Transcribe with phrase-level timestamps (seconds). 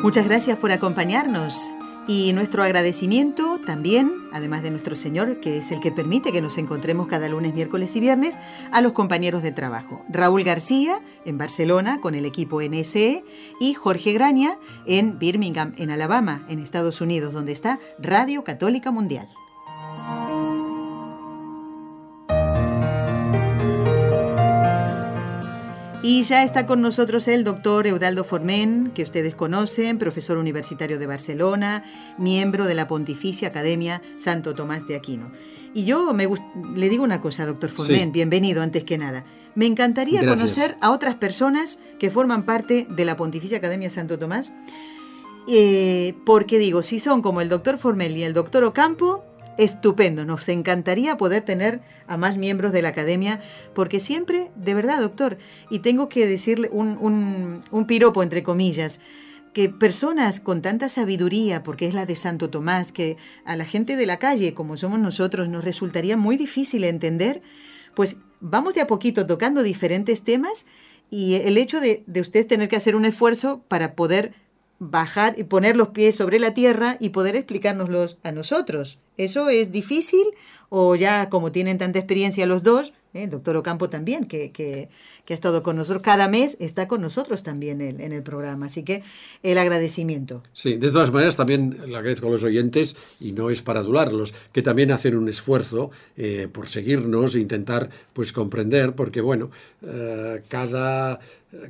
[0.00, 1.72] Muchas gracias por acompañarnos
[2.06, 6.56] y nuestro agradecimiento también, además de nuestro Señor, que es el que permite que nos
[6.56, 8.38] encontremos cada lunes, miércoles y viernes,
[8.70, 10.04] a los compañeros de trabajo.
[10.08, 13.24] Raúl García, en Barcelona, con el equipo NSE,
[13.60, 19.28] y Jorge Graña, en Birmingham, en Alabama, en Estados Unidos, donde está Radio Católica Mundial.
[26.10, 31.06] Y ya está con nosotros el doctor Eudaldo Formen, que ustedes conocen, profesor universitario de
[31.06, 31.84] Barcelona,
[32.16, 35.30] miembro de la Pontificia Academia Santo Tomás de Aquino.
[35.74, 36.26] Y yo me
[36.74, 39.26] le digo una cosa, doctor Formen, bienvenido antes que nada.
[39.54, 44.50] Me encantaría conocer a otras personas que forman parte de la Pontificia Academia Santo Tomás,
[45.46, 49.26] eh, porque digo, si son como el doctor Formel y el doctor Ocampo,
[49.58, 50.24] estupendo.
[50.24, 53.42] Nos encantaría poder tener a más miembros de la academia,
[53.74, 55.36] porque siempre, de verdad, doctor,
[55.68, 59.00] y tengo que decirle un, un, piropo entre comillas,
[59.52, 63.96] que personas con tanta sabiduría, porque es la de Santo Tomás, que a la gente
[63.96, 67.42] de la calle, como somos nosotros, nos resultaría muy difícil entender,
[67.94, 70.66] pues vamos de a poquito tocando diferentes temas
[71.10, 74.34] y el hecho de, de usted tener que hacer un esfuerzo para poder
[74.78, 78.98] bajar y poner los pies sobre la tierra y poder explicárnoslos a nosotros.
[79.16, 80.24] ¿Eso es difícil
[80.68, 83.24] o ya como tienen tanta experiencia los dos, ¿eh?
[83.24, 84.88] el doctor Ocampo también, que, que,
[85.28, 88.66] ha estado con nosotros cada mes, está con nosotros también en, en, el programa.
[88.66, 89.02] Así que
[89.42, 90.42] el agradecimiento.
[90.54, 94.32] Sí, de todas maneras también le agradezco a los oyentes, y no es para adularlos,
[94.52, 99.50] que también hacen un esfuerzo eh, por seguirnos e intentar pues comprender, porque bueno,
[99.82, 101.20] eh, cada,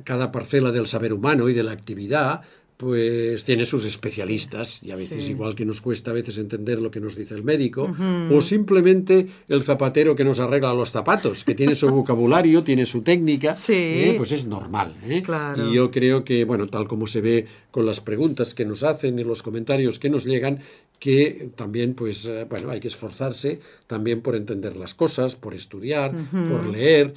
[0.05, 2.41] cada parcela del saber humano y de la actividad
[2.79, 6.89] pues tiene sus especialistas y a veces igual que nos cuesta a veces entender lo
[6.89, 7.93] que nos dice el médico
[8.31, 13.01] o simplemente el zapatero que nos arregla los zapatos que tiene su vocabulario tiene su
[13.01, 14.13] técnica ¿eh?
[14.15, 15.21] pues es normal ¿eh?
[15.57, 19.19] y yo creo que bueno tal como se ve con las preguntas que nos hacen
[19.19, 20.59] y los comentarios que nos llegan
[20.99, 26.13] que también pues eh, bueno hay que esforzarse también por entender las cosas por estudiar
[26.31, 27.13] por leer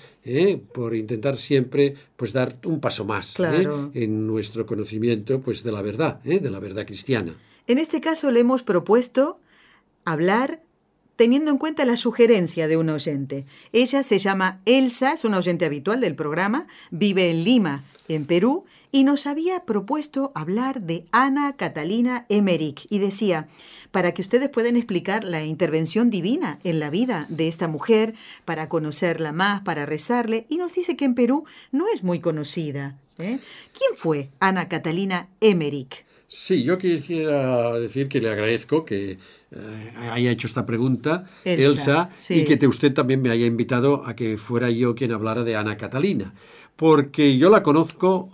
[0.72, 3.36] por intentar siempre pues dar un paso más
[3.94, 6.40] en nuestro conocimiento pues pues, de la verdad, ¿eh?
[6.40, 7.36] de la verdad cristiana.
[7.66, 9.38] En este caso le hemos propuesto
[10.06, 10.62] hablar
[11.16, 13.44] teniendo en cuenta la sugerencia de un oyente.
[13.74, 18.64] Ella se llama Elsa, es una oyente habitual del programa, vive en Lima, en Perú,
[18.92, 23.48] y nos había propuesto hablar de Ana Catalina Emmerich y decía,
[23.90, 28.14] para que ustedes puedan explicar la intervención divina en la vida de esta mujer,
[28.44, 32.98] para conocerla más, para rezarle, y nos dice que en Perú no es muy conocida.
[33.18, 33.38] ¿Eh?
[33.72, 36.04] ¿Quién fue Ana Catalina Emmerich?
[36.28, 39.18] Sí, yo quisiera decir que le agradezco que
[39.96, 44.70] haya hecho esta pregunta, Elsa, y que usted también me haya invitado a que fuera
[44.70, 46.32] yo quien hablara de Ana Catalina,
[46.76, 48.30] porque yo la conozco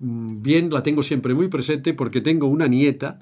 [0.00, 3.20] mm, bien, la tengo siempre muy presente, porque tengo una nieta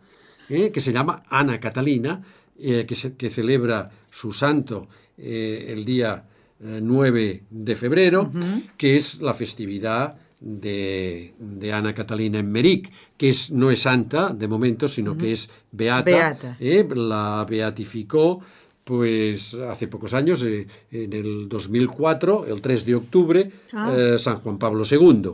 [0.48, 2.22] eh, que se llama Ana Catalina,
[2.58, 2.86] que,
[3.16, 6.24] que, celebra su santo el día
[6.60, 8.32] 9 de febrero,
[8.76, 11.34] que es la festividad de,
[11.72, 16.56] Ana Catalina Emmerich, que es, no es santa de momento, sino que es beata.
[16.60, 16.86] ¿eh?
[16.94, 18.40] la beatificó
[18.84, 23.92] pues hace pocos años, eh, en el 2004, el 3 de octubre, ah.
[23.94, 25.32] eh, San Juan Pablo II.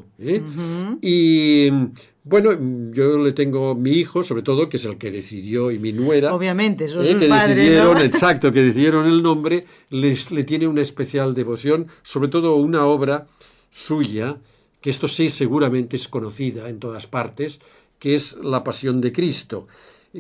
[1.00, 1.70] Y
[2.24, 2.50] bueno,
[2.90, 6.34] yo le tengo mi hijo, sobre todo, que es el que decidió, y mi nuera.
[6.34, 11.32] Obviamente, eso es que decidieron, Exacto, que decidieron el nombre, les, le tiene una especial
[11.32, 13.28] devoción, sobre todo una obra
[13.70, 14.38] suya,
[14.84, 17.58] que esto sí seguramente es conocida en todas partes,
[17.98, 19.66] que es la pasión de Cristo,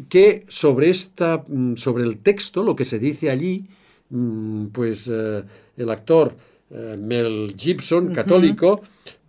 [0.08, 3.66] que sobre, esta, mm, sobre el texto, lo que se dice allí,
[4.08, 5.44] mm, pues eh,
[5.76, 6.34] el actor
[6.70, 8.80] eh, Mel Gibson, católico,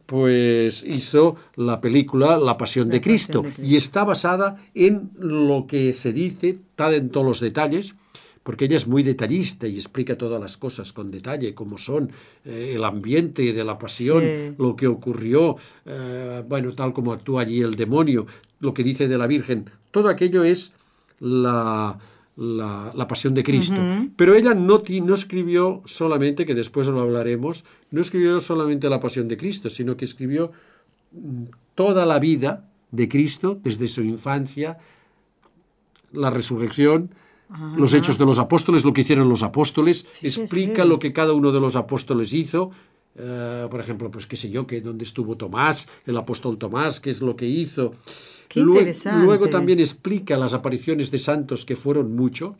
[0.05, 3.61] pues hizo la película La Pasión, de, Cristo, de Cristo.
[3.61, 7.93] y está basada en lo que se dice, está en todos los detalles,
[8.45, 12.11] porque ella es muy detallista y explica todas las cosas con detalle, cómo son,
[12.45, 14.23] eh, el ambiente de la pasión,
[14.59, 18.27] lo que ocurrió, eh, bueno, tal como actúa allí el demonio,
[18.59, 20.73] lo que dice de la Virgen, todo aquello es
[21.19, 21.97] la,
[22.37, 23.81] la, pasión de Cristo.
[24.15, 29.27] Pero ella no, no escribió solamente, que después lo hablaremos, no escribió solamente la pasión
[29.27, 30.51] de Cristo, sino que escribió
[31.13, 34.77] mm, toda la vida de Cristo, desde su infancia
[36.11, 37.09] la resurrección,
[37.77, 41.51] los hechos de los apóstoles, lo que hicieron los apóstoles, explica lo que cada uno
[41.51, 42.71] de los apóstoles hizo.
[43.17, 47.09] Eh, por ejemplo, pues qué sé yo, que dónde estuvo Tomás, el apóstol Tomás, qué
[47.11, 47.93] es lo que hizo.
[48.49, 49.25] Qué Lue- interesante.
[49.25, 52.55] Luego también explica las apariciones de santos, que fueron muchos.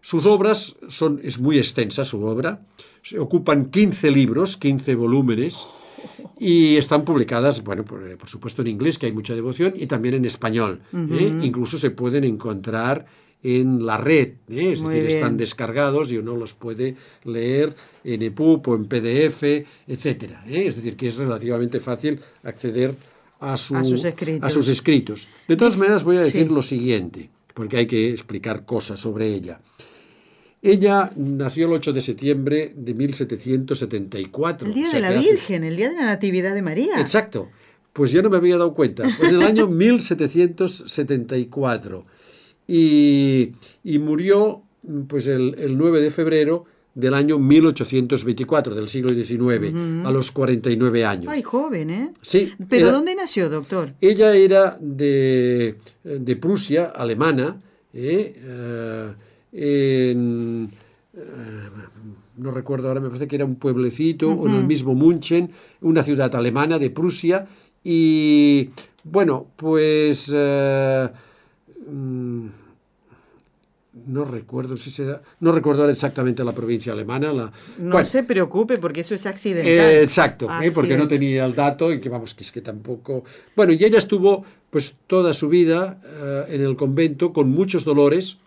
[0.00, 2.60] Sus obras son, es muy extensa su obra,
[3.02, 5.66] se ocupan 15 libros, 15 volúmenes,
[6.38, 10.14] y están publicadas, bueno, por, por supuesto en inglés, que hay mucha devoción, y también
[10.14, 10.80] en español.
[10.94, 11.32] ¿eh?
[11.42, 13.06] Incluso se pueden encontrar
[13.44, 14.72] en la red, ¿eh?
[14.72, 15.18] es Muy decir, bien.
[15.18, 19.42] están descargados y uno los puede leer en EPUB o en PDF,
[19.86, 20.42] etcétera.
[20.48, 20.66] ¿eh?
[20.66, 22.94] Es decir, que es relativamente fácil acceder
[23.40, 24.42] a, su- A sus escritos.
[24.42, 25.28] a sus escritos.
[25.46, 26.54] De todas maneras, voy a decir Sí.
[26.54, 29.60] lo siguiente, porque hay que explicar cosas sobre ella.
[30.62, 34.68] Ella nació el 8 de septiembre de 1774.
[34.68, 36.98] El Día o sea de la hace- Virgen, el Día de la Natividad de María.
[36.98, 37.50] Exacto.
[37.92, 39.04] Pues yo no me había dado cuenta.
[39.18, 42.06] Pues en el año 1774.
[42.66, 43.52] Y,
[43.82, 44.62] y murió
[45.08, 46.64] pues el, el 9 de febrero
[46.94, 49.74] del año 1824, del siglo XIX,
[50.06, 51.32] a los 49 años.
[51.32, 52.12] Ay, joven, ¿eh?
[52.22, 53.94] Sí, ¿Pero era- dónde nació, doctor?
[54.00, 57.60] ella era de, de Prusia, alemana,
[57.92, 58.34] ¿eh?
[58.36, 59.12] Eh,
[59.52, 60.68] en,
[61.14, 61.20] eh,
[62.36, 65.50] no recuerdo ahora, me parece que era un pueblecito, o en el mismo München,
[65.80, 67.46] una ciudad alemana de Prusia,
[67.82, 68.68] y
[69.02, 70.32] bueno, pues...
[71.88, 72.46] mm,
[74.06, 77.32] no recuerdo si será, no recuerdo exactamente la provincia alemana.
[77.32, 79.70] La, No bueno, se preocupe porque eso es accidental.
[79.70, 83.22] eh, exacto, eh, porque no tenía el dato y que vamos, que es que tampoco...
[83.54, 88.38] Bueno, y ella estuvo pues toda su vida eh, en el convento con muchos dolores,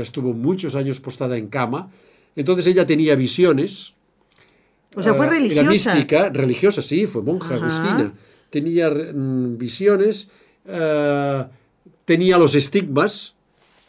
[0.00, 1.90] estuvo muchos años postada en cama,
[2.36, 3.94] entonces ella tenía visiones.
[4.94, 5.70] O sea, fue Era religiosa.
[5.94, 7.64] mística, religiosa, sí, fue monja Ajá.
[7.64, 8.12] agustina.
[8.50, 10.28] Tenía mm, visiones,
[12.04, 13.34] tenía los estigmas,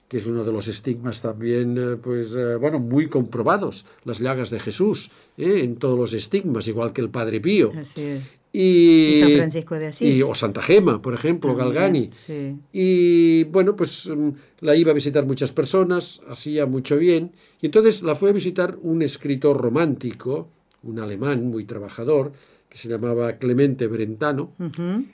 [0.08, 4.50] que es uno de los estigmas también, eh, pues, eh, bueno, muy comprobados, las llagas
[4.52, 5.62] de Jesús, ¿eh?
[5.64, 7.72] en todos los estigmas, igual que el Padre Pío.
[7.78, 8.22] Así es.
[8.56, 10.16] Y, Y San Francisco de Asís.
[10.16, 12.10] y- o Santa Gema, por ejemplo, También, Galgani.
[12.14, 12.56] sí.
[12.72, 14.30] Y bueno, pues mm,
[14.60, 17.32] la iba a visitar muchas personas, hacía mucho bien.
[17.62, 20.50] Y entonces la fue a visitar un escritor romántico,
[20.84, 22.32] un alemán muy trabajador,
[22.74, 24.52] que se llamaba Clemente Brentano.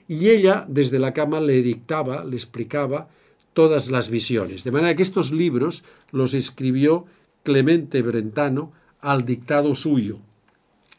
[0.08, 3.10] Y ella desde la cama le dictaba, le explicaba
[3.52, 4.64] todas las visiones.
[4.64, 5.84] De manera que estos libros
[6.14, 7.06] los escribió
[7.44, 8.72] Clemente Brentano
[9.02, 10.20] al dictado suyo.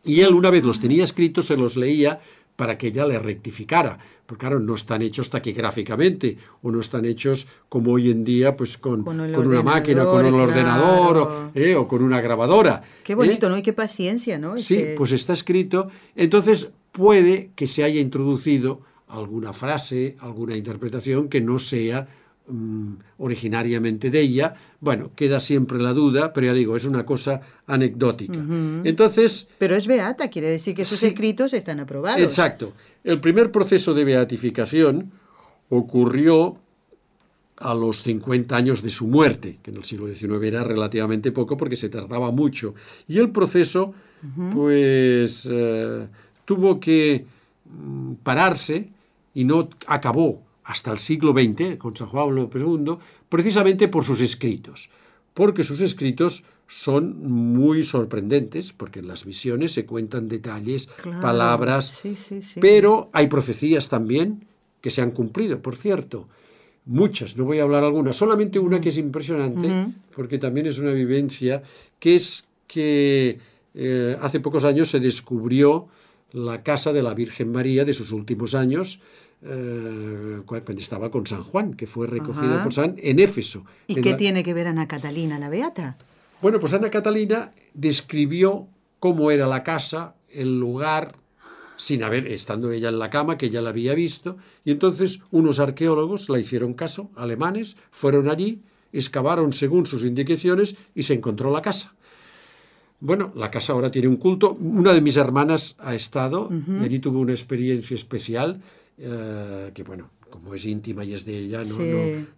[0.05, 2.21] Y él una vez los tenía escritos, se los leía
[2.57, 3.99] para que ella le rectificara.
[4.31, 8.79] Porque claro, no están hechos taquigráficamente o no están hechos como hoy en día, pues
[8.79, 11.51] con, Con una máquina, con un ordenador, ordenador o, claro.
[11.57, 12.81] eh, o con una grabadora.
[13.03, 13.17] Qué ¿eh?
[13.17, 13.59] bonito, ¿no?
[13.59, 14.57] Y qué paciencia, ¿no?
[14.57, 15.89] Sí, Este, pues está escrito.
[16.15, 22.07] Entonces puede que se haya introducido alguna frase, alguna interpretación que no sea
[22.49, 24.55] mm, originariamente de ella.
[24.81, 28.39] Bueno, queda siempre la duda, pero ya digo, es una cosa anecdótica.
[28.85, 31.07] Entonces, Pero es beata, quiere decir que Sí.
[31.07, 32.21] escritos están aprobados.
[32.21, 32.73] exacto.
[33.05, 35.11] El primer proceso de beatificación
[35.69, 36.57] ocurrió
[37.57, 41.57] a los 50 años de su muerte, que en el siglo XIX era relativamente poco
[41.59, 42.75] porque se tardaba mucho.
[43.07, 43.93] Y el proceso,
[44.53, 46.07] pues, eh,
[46.47, 47.25] tuvo que
[47.67, 48.89] mm, pararse
[49.35, 52.97] y no acabó hasta el siglo XX, con San Juan Pablo II,
[53.29, 54.89] precisamente por sus escritos.
[55.35, 61.89] Porque sus escritos son muy sorprendentes, porque en las visiones se cuentan detalles, Claro, palabras,
[61.89, 62.61] sí, sí, sí.
[62.61, 64.45] pero hay profecías también
[64.81, 66.29] que se han cumplido, por cierto.
[66.87, 70.93] Muchas, no voy a hablar algunas, solamente una que es impresionante, porque también es una
[70.93, 71.63] vivencia,
[71.99, 73.39] que es que
[73.75, 75.89] eh, hace pocos años se descubrió
[76.33, 79.01] la casa de la Virgen María de sus últimos años,
[79.43, 82.63] eh, cu- cuando estaba con San Juan, que fue recogida Ajá.
[82.65, 83.65] por San en Éfeso.
[83.87, 85.97] ¿Y en qué la- tiene que ver Ana Catalina, la beata?
[86.43, 88.67] bueno, pues Ana Catalina describió
[88.99, 91.15] cómo era la casa, el lugar,
[91.77, 95.59] sin haber, estando ella en la cama, que ya la había visto, y entonces unos
[95.59, 98.61] arqueólogos la hicieron caso, alemanes, fueron allí,
[98.93, 101.95] excavaron según sus indicaciones y se encontró la casa.
[103.01, 104.53] Bueno, la casa ahora tiene un culto.
[104.61, 108.61] Una de mis hermanas ha estado y allí tuvo una experiencia especial
[109.01, 111.83] eh, que, bueno, como es íntima y es de ella, no, Sí.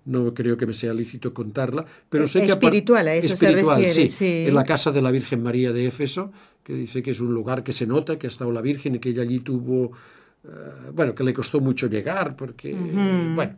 [0.06, 1.84] no, no creo que me sea lícito contarla.
[2.08, 4.44] Pero Eh, sé que espiritual, a eso se refiere, sí, sí.
[4.48, 6.32] En la casa de la Virgen María de Éfeso,
[6.64, 8.98] que dice que es un lugar que se nota que ha estado la Virgen y
[8.98, 9.92] que ella allí tuvo,
[10.44, 10.48] eh,
[10.94, 13.56] bueno, que le costó mucho llegar, porque, bueno,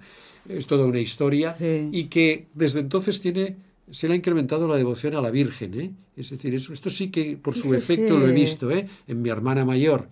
[0.49, 1.55] es toda una historia,
[1.93, 3.57] y que desde entonces tiene,
[3.91, 5.91] se le ha incrementado la devoción a la Virgen, ¿eh?
[6.17, 8.87] Es decir, eso, esto sí que por su efecto lo he visto, ¿eh?
[9.07, 10.09] En mi hermana mayor.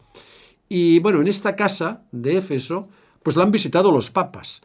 [0.75, 2.89] Y bueno, en esta casa de Éfeso,
[3.23, 4.63] pues la han visitado los papas.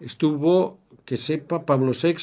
[0.00, 2.14] estuvo, que sepa, Pablo VI,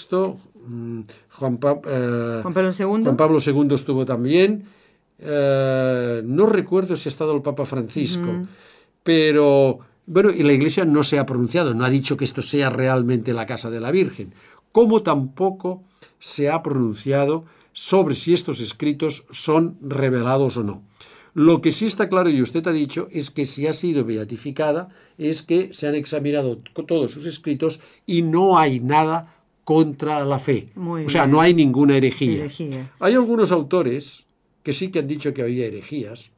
[0.65, 0.99] mm,
[1.37, 3.03] Juan, Pa- eh, Juan Pablo II.
[3.03, 4.63] Juan Pablo II estuvo también.
[5.19, 8.29] eh, no recuerdo si ha estado el Papa Francisco,
[9.03, 12.69] pero bueno, y la Iglesia no se ha pronunciado, no ha dicho que esto sea
[12.69, 14.33] realmente la casa de la Virgen,
[14.71, 15.83] como tampoco
[16.19, 20.81] se ha pronunciado sobre si estos escritos son revelados o no.
[21.35, 24.87] Lo que sí está claro, y usted ha dicho, es que si ha sido beatificada,
[25.17, 30.39] es que se han examinado to- todos sus escritos y no hay nada contra la
[30.39, 30.67] fe.
[30.75, 31.31] Muy o sea, bien.
[31.31, 32.39] no hay ninguna herejía.
[32.45, 32.89] Herejía.
[32.99, 34.25] Hay algunos autores
[34.63, 36.31] que sí que han dicho que había herejías,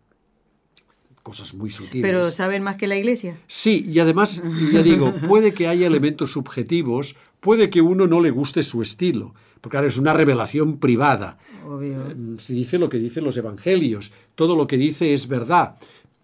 [1.24, 2.01] cosas muy sutiles.
[2.10, 3.38] Pero saben más que la iglesia.
[3.48, 8.32] Sí, y además, ya digo, puede que haya elementos subjetivos, puede que uno no le
[8.32, 11.38] guste su estilo, porque ahora es una revelación privada.
[11.65, 12.08] Obvio.
[12.10, 15.75] Eh, Se dice lo que dicen los evangelios, todo lo que dice es verdad,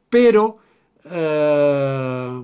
[0.10, 0.58] pero,
[1.10, 2.42] eh,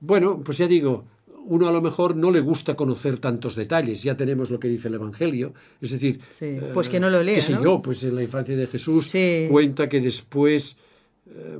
[0.00, 1.04] bueno, pues ya digo,
[1.48, 4.88] uno a lo mejor no le gusta conocer tantos detalles, ya tenemos lo que dice
[4.88, 7.62] el evangelio, es decir, Sí, pues que no lo lea, qué sé ¿no?
[7.62, 9.46] yo, pues en la infancia de Jesús Sí.
[9.50, 10.76] cuenta que después eh,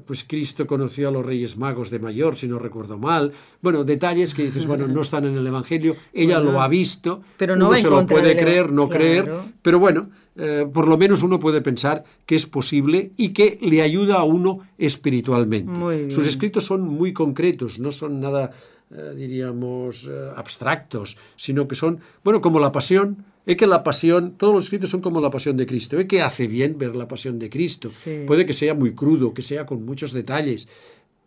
[0.06, 3.32] pues Cristo conoció a los Reyes Magos de mayor, si no recuerdo mal.
[3.60, 7.20] Bueno, detalles que dices, bueno, no están en el Evangelio, ella Bueno, lo ha visto,
[7.36, 8.98] pero no uno se lo puede creer, no Claro.
[9.04, 9.32] creer,
[9.62, 13.82] pero bueno, eh, por lo menos uno puede pensar que es posible y que le
[13.82, 16.10] ayuda a uno espiritualmente.
[16.10, 18.50] Sus escritos son muy concretos, no son nada,
[18.90, 23.24] eh, diríamos, eh, abstractos, sino que son, bueno, como la pasión.
[23.46, 25.98] Es que la pasión, todos los escritos son como la pasión de Cristo.
[26.00, 27.88] Es que hace bien ver la pasión de Cristo.
[27.88, 28.24] Sí.
[28.26, 30.68] Puede que sea muy crudo, que sea con muchos detalles,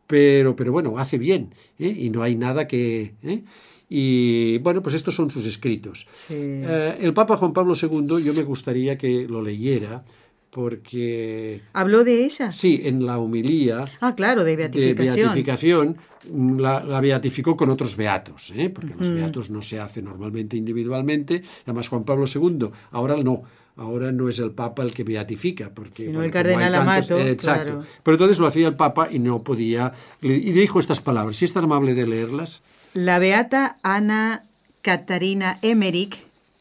[0.06, 1.54] pero, pero bueno, hace bien.
[1.80, 1.96] ¿eh?
[1.98, 3.14] Y no hay nada que...
[3.24, 3.44] ¿eh?
[3.88, 6.06] Y bueno, pues estos son sus escritos.
[6.10, 6.34] Sí.
[6.36, 10.04] Eh, el Papa Juan Pablo II, yo me gustaría que lo leyera,
[10.52, 12.52] porque ¿Habló de ella?
[12.52, 15.26] sí, en la homilía Ah, claro, de de beatificación.
[15.28, 15.98] beatificación
[16.32, 18.70] mm, la, la beatificó con otros beatos, ¿eh?
[18.70, 21.44] porque los beatos no se hacen normalmente individualmente.
[21.66, 23.44] Además, Juan Pablo II, ahora no.
[23.78, 27.18] Ahora no es el Papa el que beatifica, porque Sino bueno, el cardenal tantos- Amato,
[27.20, 27.64] eh, exacto.
[27.64, 27.84] claro.
[28.04, 29.94] Pero entonces lo hacía el Papa y no podía.
[30.22, 31.38] Y dijo estas palabras.
[31.38, 32.62] Si es tan amable de leerlas.
[32.94, 34.44] La beata Ana
[34.82, 36.18] Catarina Emmerich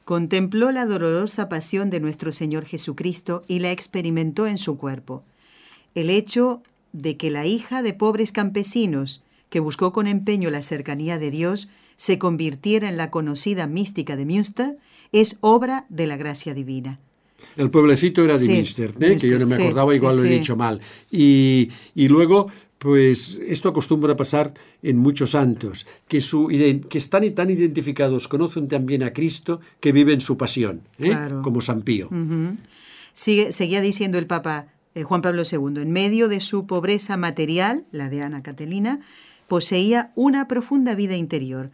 [0.08, 5.22] contempló la dolorosa pasión de nuestro Señor Jesucristo y la experimentó en su cuerpo.
[5.94, 6.62] El hecho
[6.94, 11.68] de que la hija de pobres campesinos, que buscó con empeño la cercanía de Dios,
[11.96, 14.78] se convirtiera en la conocida mística de Münster,
[15.12, 17.00] es obra de la gracia divina.
[17.58, 19.18] El pueblecito era de Sí, Münster, ¿eh?
[19.18, 20.80] que yo no me acordaba, sí, igual lo he dicho mal.
[21.10, 26.46] Y, y luego, pues esto acostumbra a pasar en muchos santos, que, su,
[26.88, 31.08] que están y tan identificados, conocen también a Cristo, que viven su pasión, ¿eh?
[31.10, 31.42] Claro.
[31.42, 32.08] como San Pío.
[33.12, 37.84] Sigue- seguía diciendo el Papa eh, Juan Pablo II, en medio de su pobreza material,
[37.90, 39.00] la de Ana Catalina,
[39.48, 41.70] poseía una profunda vida interior.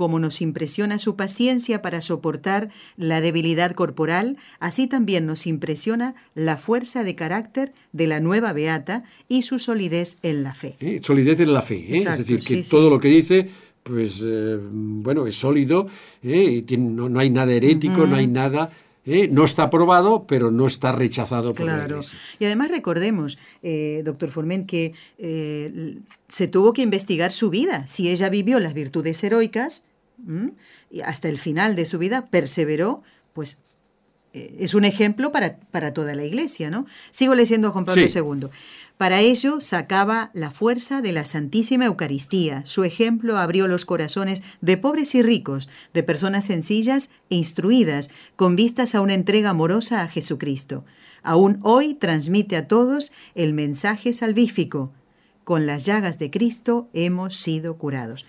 [0.00, 6.56] Como nos impresiona su paciencia para soportar la debilidad corporal, así también nos impresiona la
[6.56, 10.74] fuerza de carácter de la nueva beata y su solidez en la fe.
[10.80, 11.00] ¿eh?
[11.02, 11.98] Solidez en la fe, ¿eh?
[11.98, 12.70] Exacto, es decir, que sí, sí.
[12.70, 13.50] todo lo que dice,
[13.82, 15.86] pues eh, bueno, es sólido,
[16.22, 16.44] ¿eh?
[16.50, 18.70] y tiene- no, no hay nada herético, no hay nada,
[19.04, 19.28] ¿eh?
[19.30, 21.96] no está aprobado, pero no está rechazado por la Claro.
[21.96, 22.18] Iglesia.
[22.38, 27.86] Y además recordemos, eh, doctor Forment, que eh, se tuvo que investigar su vida.
[27.86, 29.84] Si ella vivió las virtudes heroicas
[30.26, 30.52] ¿m?
[30.90, 33.58] y hasta el final de su vida perseveró, pues
[34.32, 36.86] eh, es un ejemplo para, para toda la iglesia, ¿no?
[37.10, 38.18] Sigo leyendo a Juan Pablo Sí.
[38.18, 38.48] II.
[38.96, 42.64] Para ello sacaba la fuerza de la Santísima Eucaristía.
[42.66, 48.56] Su ejemplo abrió los corazones de pobres y ricos, de personas sencillas e instruidas, con
[48.56, 50.84] vistas a una entrega amorosa a Jesucristo.
[51.22, 54.92] Aún hoy transmite a todos el mensaje salvífico.
[55.44, 58.26] Con las llagas de Cristo hemos sido curados.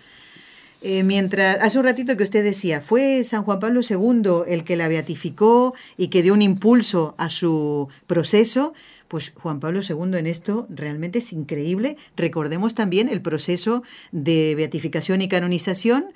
[0.84, 4.76] Eh, mientras, hace un ratito que usted decía, fue San Juan Pablo II el que
[4.76, 8.74] la beatificó y que dio un impulso a su proceso,
[9.06, 11.98] pues Juan Pablo II en esto realmente es increíble.
[12.16, 16.06] Recordemos también el proceso de beatificación y canonización,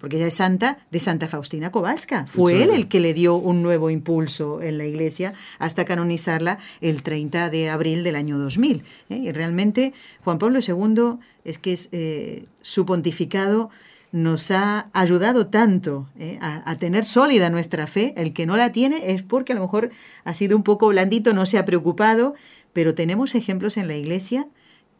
[0.00, 2.26] porque ella es santa, de Santa Faustina Kowalska.
[2.26, 7.02] Fue él el que le dio un nuevo impulso en la iglesia hasta canonizarla el
[7.02, 8.82] 30 de abril del año 2000.
[9.10, 9.16] ¿eh?
[9.16, 13.70] Y realmente Juan Pablo II es que es, eh, su pontificado
[14.12, 16.38] nos ha ayudado tanto ¿eh?
[16.40, 18.14] a, a tener sólida nuestra fe.
[18.16, 19.90] El que no la tiene es porque a lo mejor
[20.24, 22.34] ha sido un poco blandito, no se ha preocupado,
[22.72, 24.48] pero tenemos ejemplos en la iglesia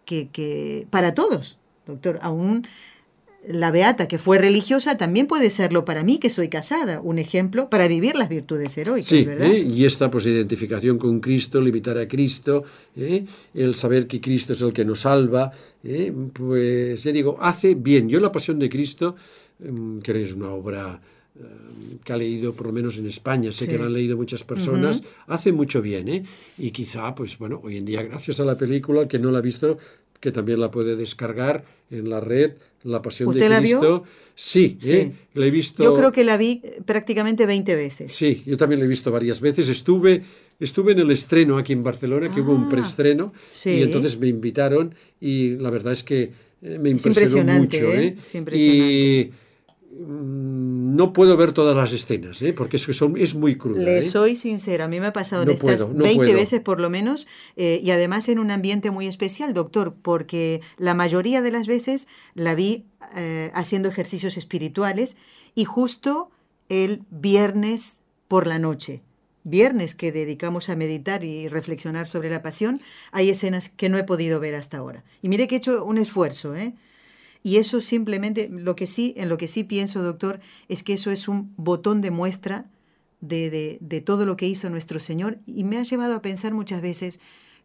[0.04, 2.66] que, que para todos, doctor, aún
[3.48, 7.70] la beata que fue religiosa también puede serlo para mí que soy casada, un ejemplo
[7.70, 9.46] para vivir las virtudes heroicas, Sí, ¿verdad?
[9.50, 9.66] ¿eh?
[9.70, 12.64] y esta pues identificación con Cristo, limitar a Cristo,
[12.96, 13.24] ¿eh?
[13.54, 16.12] el saber que Cristo es el que nos salva, ¿eh?
[16.32, 18.08] pues ya digo, hace bien.
[18.10, 19.16] Yo la Pasión de Cristo,
[19.64, 21.00] em, que es una obra
[22.04, 23.70] que ha leído por lo menos en España, sé Sí.
[23.70, 26.22] que la han leído muchas personas, hace mucho bien, ¿eh?
[26.58, 29.38] Y quizá, pues bueno, hoy en día, gracias a la película, el que no la
[29.38, 29.78] ha visto,
[30.20, 32.52] que también la puede descargar en la red,
[32.84, 33.78] La Pasión de ¿Usted la vio?
[33.80, 34.04] Cristo.
[34.34, 35.12] Sí, ¿eh?
[35.12, 35.18] Sí.
[35.34, 35.82] la he visto.
[35.82, 38.12] Yo creo que la vi eh, prácticamente 20 veces.
[38.12, 39.68] Sí, yo también lo he visto varias veces.
[39.68, 40.22] Estuve,
[40.60, 43.70] estuve en el estreno aquí en Barcelona, que hubo un Ah, preestreno, sí.
[43.70, 46.30] y entonces me invitaron y la verdad es que
[46.62, 47.92] eh, me Es impresionó impresionante, mucho.
[47.94, 48.06] ¿eh?
[48.06, 48.16] ¿eh?
[48.22, 48.86] Es impresionante.
[48.86, 49.30] Y
[50.06, 52.52] no puedo ver todas las escenas, ¿eh?
[52.54, 53.82] porque es, que son, es muy cruda.
[53.82, 54.02] Le ¿eh?
[54.02, 56.34] soy sincera, a mí me ha pasado No en estas no 20 puedo.
[56.34, 57.26] veces por lo menos,
[57.56, 62.06] eh, y además en un ambiente muy especial, doctor, porque la mayoría de las veces
[62.34, 65.16] la vi eh, haciendo ejercicios espirituales
[65.54, 66.30] y justo
[66.68, 69.02] el viernes por la noche.
[69.42, 72.80] Viernes que dedicamos a meditar y reflexionar sobre la pasión,
[73.10, 75.04] hay escenas que no he podido ver hasta ahora.
[75.20, 76.74] Y mire que he hecho un esfuerzo, ¿eh?
[77.42, 81.10] Y eso simplemente, lo que sí, en lo que sí pienso, doctor, es que eso
[81.10, 82.70] es un botón de muestra
[83.20, 85.38] de, de, de todo lo que hizo nuestro Señor.
[85.46, 87.20] Y me ha llevado a pensar muchas veces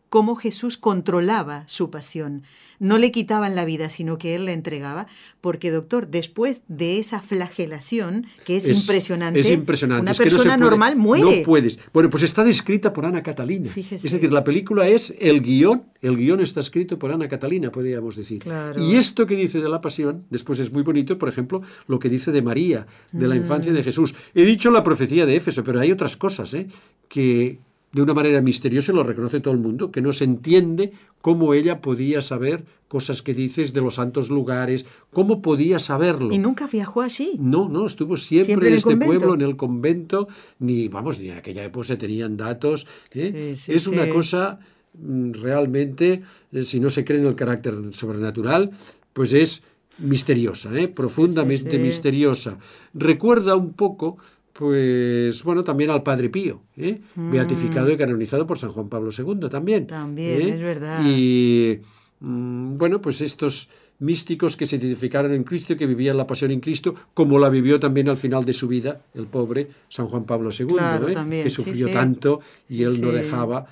[0.10, 2.44] cómo Jesús controlaba su pasión.
[2.78, 5.08] No le quitaban la vida, sino que Él la entregaba,
[5.40, 10.02] porque, doctor, después de esa flagelación, que es, impresionante, es impresionante.
[10.02, 11.40] una es que no se persona puede- normal muere.
[11.40, 11.80] No puedes.
[11.94, 13.70] Bueno, pues está descrita por Ana Catalina.
[13.70, 14.08] Fíjese.
[14.08, 15.84] Es decir, la película es el guion.
[16.02, 18.40] El guion está escrito por Ana Catalina, podríamos decir.
[18.40, 18.82] Claro.
[18.82, 22.10] Y esto que dice de la pasión, después es muy bonito, por ejemplo, lo que
[22.10, 23.76] dice de María, de la infancia Mm.
[23.76, 24.14] de Jesús.
[24.34, 26.68] He dicho la profecía de Éfeso, pero hay otras cosas ¿eh?
[27.08, 27.60] que
[27.96, 31.80] de una manera misteriosa lo reconoce todo el mundo, que no se entiende cómo ella
[31.80, 36.34] podía saber cosas que dices de los santos lugares, cómo podía saberlo.
[36.34, 37.38] Y nunca viajó allí.
[37.40, 39.16] No, no, estuvo siempre, Siempre en este convento.
[39.16, 40.28] pueblo, en el convento,
[40.60, 42.86] ni, vamos, ni en aquella época se tenían datos.
[43.14, 43.56] ¿eh?
[43.56, 44.60] Sí, sí, es una cosa
[45.00, 46.22] mm, realmente,
[46.52, 48.72] eh, si no se cree en el carácter sobrenatural,
[49.14, 49.64] pues es
[50.00, 50.90] misteriosa, ¿eh?
[50.90, 52.58] profundamente misteriosa.
[52.94, 54.18] Recuerda un poco,
[54.58, 57.02] pues, bueno, también al Padre Pío, ¿eh?
[57.16, 59.84] beatificado y canonizado por San Juan Pablo II también.
[59.84, 59.88] Mm.
[59.88, 60.50] También, ¿eh?
[60.56, 61.02] es verdad.
[61.06, 61.80] Y
[62.22, 66.52] mm, bueno, pues estos místicos que se identificaron en Cristo y que vivían la pasión
[66.52, 70.26] en Cristo, como la vivió también al final de su vida el pobre San Juan
[70.26, 71.14] Pablo II, Claro, ¿eh?
[71.14, 71.94] también, que sufrió sí.
[71.94, 72.40] tanto
[72.70, 73.68] y Sí, él no dejaba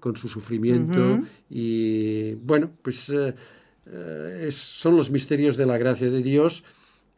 [0.00, 1.20] con su sufrimiento.
[1.50, 6.64] Y bueno, pues es- son los misterios de la gracia de Dios.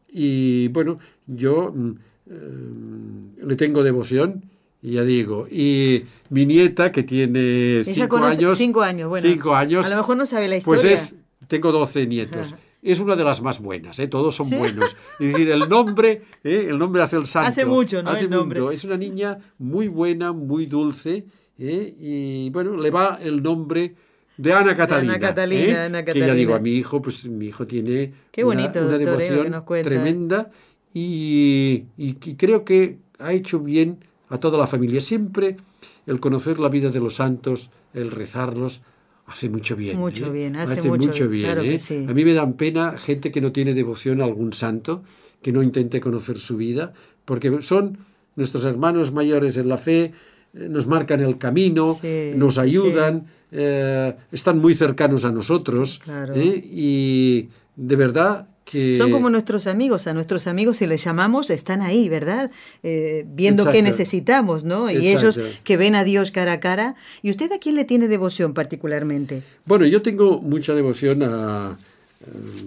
[0.09, 1.92] Y bueno, yo mm,
[2.30, 4.44] eh, le tengo devoción.
[4.82, 9.86] Y ya digo, y mi nieta que tiene cinco años, cinco años, bueno, cinco años,
[9.86, 10.82] a lo mejor no sabe la historia.
[10.82, 11.14] pues es,
[11.48, 12.52] tengo 12 nietos.
[12.52, 12.58] Ajá.
[12.82, 14.06] Es una de las más buenas, ¿eh?
[14.06, 14.56] todos son ¿Sí?
[14.56, 14.94] buenos.
[15.18, 16.66] Es decir, el nombre, ¿eh?
[16.68, 17.48] el nombre hace el santo.
[17.48, 18.10] Hace mucho, ¿no?
[18.10, 18.62] Hace El nombre.
[18.72, 21.24] Es una niña muy buena, muy dulce,
[21.58, 21.94] ¿eh?
[21.98, 23.94] y bueno, le va el nombre
[24.36, 25.14] de Ana Catalina.
[25.14, 25.86] Ana Catalina, ¿eh?
[25.86, 26.34] Ana Que ya Catalina.
[26.34, 28.98] digo, a mi hijo, pues mi hijo tiene Qué bonito, una, una ¿eh?
[28.98, 30.50] devoción tremenda
[31.00, 35.00] y, y- y creo que ha hecho bien a toda la familia.
[35.00, 35.56] Siempre
[36.06, 38.80] el conocer la vida de los santos, el rezarlos,
[39.26, 39.98] hace mucho bien.
[39.98, 40.30] Mucho ¿eh?
[40.30, 41.78] bien, hace mucho bien, claro que ¿eh?
[41.78, 42.06] sí.
[42.09, 45.02] A mí me dan pena gente que no tiene devoción a algún santo,
[45.42, 46.92] que no intente conocer su vida,
[47.26, 47.98] porque son
[48.37, 50.12] nuestros hermanos mayores en la fe,
[50.54, 56.35] eh, nos marcan el camino, Sí, nos ayudan, eh, están muy cercanos a nosotros Claro.
[56.37, 58.92] y de verdad que...
[58.94, 62.50] Son como nuestros amigos, a nuestros amigos si les llamamos están ahí, ¿verdad?
[62.83, 64.90] Eh, viendo qué necesitamos, ¿no?
[64.90, 66.96] Y ellos que ven a Dios cara a cara.
[67.22, 69.42] ¿Y usted a quién le tiene devoción particularmente?
[69.64, 71.79] Bueno, yo tengo mucha devoción a,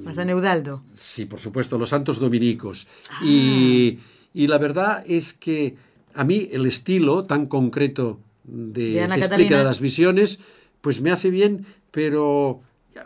[0.05, 0.81] A San Eudaldo.
[0.93, 2.87] Sí, por supuesto, los santos dominicos.
[3.11, 3.19] Ah.
[3.23, 3.99] Y,
[4.33, 5.75] y la verdad es que
[6.15, 10.39] a mí el estilo tan concreto de, De Ana que explica de las visiones,
[10.81, 12.61] pues me hace bien, pero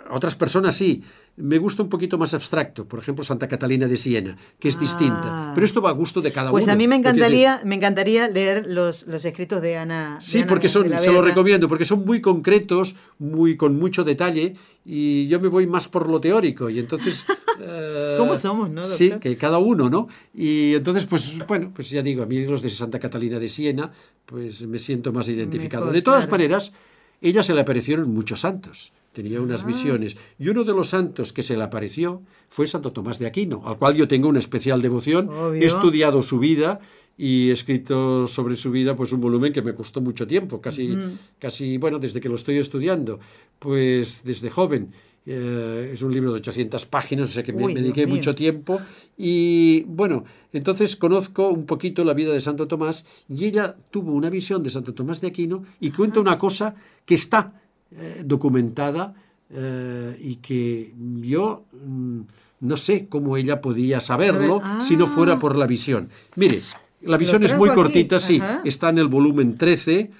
[0.09, 1.03] otras personas sí.
[1.35, 4.79] Me gusta un poquito más abstracto, por ejemplo, Santa Catalina de Siena, que es Ah.
[4.79, 5.51] distinta.
[5.55, 6.73] Pero esto va a gusto de cada Pues uno.
[6.73, 10.17] a mí me encantaría, me encantaría leer los, los escritos de Ana.
[10.19, 11.21] de Sí, Ana porque son, se lo Vega.
[11.23, 16.07] recomiendo, porque son muy concretos, muy con mucho detalle, y yo me voy más por
[16.07, 16.69] lo teórico.
[16.69, 17.25] Y entonces.
[17.61, 20.07] eh, ¿Cómo somos, no, Sí, que cada uno, ¿no?
[20.35, 23.91] Y entonces, pues, bueno, pues ya digo, a mí los de Santa Catalina de Siena,
[24.27, 25.85] pues me siento más identificado.
[25.85, 26.31] Mejor, de todas claro.
[26.43, 26.73] maneras,
[27.21, 28.93] ella se le aparecieron muchos santos.
[29.13, 29.67] Tenía unas Ah.
[29.67, 30.17] visiones.
[30.39, 33.77] Y uno de los santos que se le apareció fue Santo Tomás de Aquino, al
[33.77, 35.29] cual yo tengo una especial devoción.
[35.29, 35.61] Obvio.
[35.61, 36.79] He estudiado su vida
[37.15, 40.97] y he escrito sobre su vida pues un volumen que me costó mucho tiempo, casi,
[41.39, 43.19] casi bueno, desde que lo estoy estudiando,
[43.59, 44.91] pues desde joven.
[45.25, 48.15] eh, es un libro de 800 páginas, o sea que me, Uy, me dediqué mío.
[48.15, 48.81] mucho tiempo.
[49.17, 54.29] Y bueno, entonces conozco un poquito la vida de Santo Tomás y ella tuvo una
[54.29, 57.61] visión de Santo Tomás de Aquino y cuenta una cosa que está
[57.97, 59.13] eh, documentada
[59.49, 62.19] eh, y que yo mm,
[62.61, 66.09] no sé cómo ella podía saberlo Sabe- si no fuera por la visión.
[66.35, 66.61] Mire,
[67.01, 70.11] la visión es muy aquí, cortita, sí, está en el volumen 13,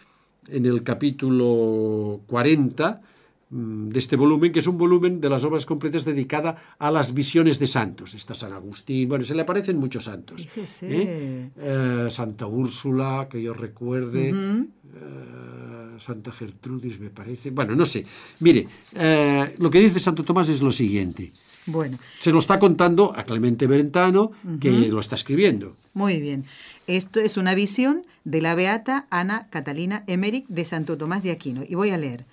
[0.50, 3.13] en el capítulo 40 mm,
[3.56, 7.60] de este volumen, que es un volumen de las obras completas dedicada a las visiones
[7.60, 8.16] de santos.
[8.16, 10.48] Está San Agustín, bueno, se le aparecen muchos santos.
[10.82, 11.50] ¿eh?
[11.56, 14.30] Eh, Santa Úrsula, que yo recuerde.
[14.30, 17.52] Eh, Santa Gertrudis, me parece.
[17.52, 18.04] Bueno, no sé.
[18.40, 21.32] Mire, eh, lo que dice Santo Tomás es lo siguiente.
[21.68, 25.78] Bueno, Se lo está contando a Clemente Brentano, que lo está escribiendo.
[25.94, 26.44] muy bien.
[26.88, 31.64] Esto es una visión de la beata Ana Catalina Emmerich de Santo Tomás de Aquino.
[31.66, 32.26] Y voy a leer.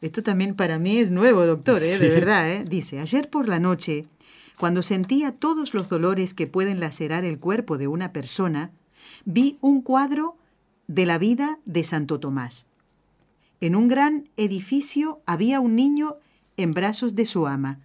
[0.00, 1.98] Esto también para mí es nuevo, doctor, ¿eh?
[1.98, 2.06] de Sí.
[2.08, 2.50] verdad.
[2.50, 2.64] ¿eh?
[2.68, 4.06] Dice, ayer por la noche,
[4.58, 8.70] cuando sentía todos los dolores que pueden lacerar el cuerpo de una persona,
[9.24, 10.36] vi un cuadro
[10.86, 12.66] de la vida de Santo Tomás.
[13.60, 16.16] En un gran edificio había un niño
[16.56, 17.80] en brazos de su ama,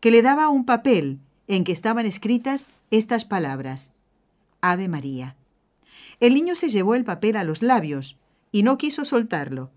[0.00, 3.92] que le daba un papel en que estaban escritas estas palabras.
[4.62, 5.36] Ave María.
[6.20, 8.16] El niño se llevó el papel a los labios
[8.52, 9.70] y no quiso soltarlo.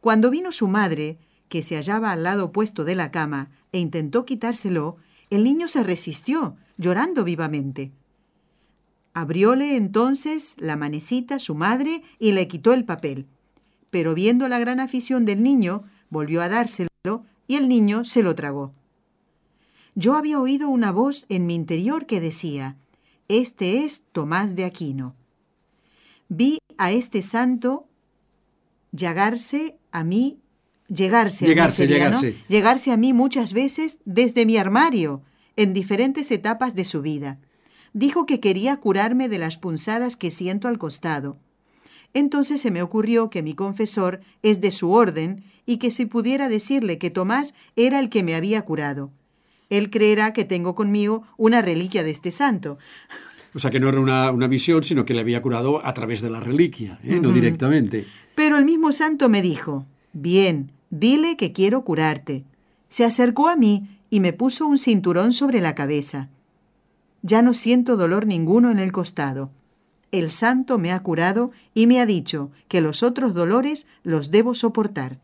[0.00, 4.24] Cuando vino su madre, que se hallaba al lado opuesto de la cama, e intentó
[4.24, 4.96] quitárselo,
[5.30, 7.92] el niño se resistió, llorando vivamente.
[9.12, 13.26] Abrióle entonces la manecita su madre y le quitó el papel.
[13.90, 16.88] Pero viendo la gran afición del niño, volvió a dárselo
[17.46, 18.72] y el niño se lo tragó.
[19.96, 22.76] Yo había oído una voz en mi interior que decía,
[23.28, 25.14] Este es Tomás de Aquino.
[26.28, 27.86] Vi a este santo
[28.92, 30.40] llegarse a mí,
[30.88, 31.54] llegarse, a mí
[31.86, 35.22] Llegarse, llegarse a mí muchas veces desde mi armario,
[35.56, 37.38] en diferentes etapas de su vida.
[37.92, 41.38] Dijo que quería curarme de las punzadas que siento al costado.
[42.14, 46.48] Entonces se me ocurrió que mi confesor es de su orden y que si pudiera
[46.48, 49.10] decirle que Tomás era el que me había curado.
[49.68, 52.78] Él creerá que tengo conmigo una reliquia de este santo.
[53.54, 56.20] O sea, que no era una, una visión, sino que le había curado a través
[56.20, 57.18] de la reliquia, ¿eh?
[57.20, 58.06] no directamente.
[58.34, 62.44] Pero el mismo santo me dijo, bien, dile que quiero curarte.
[62.88, 66.28] Se acercó a mí y me puso un cinturón sobre la cabeza.
[67.22, 69.50] Ya no siento dolor ninguno en el costado.
[70.12, 74.54] El santo me ha curado y me ha dicho que los otros dolores los debo
[74.54, 75.18] soportar.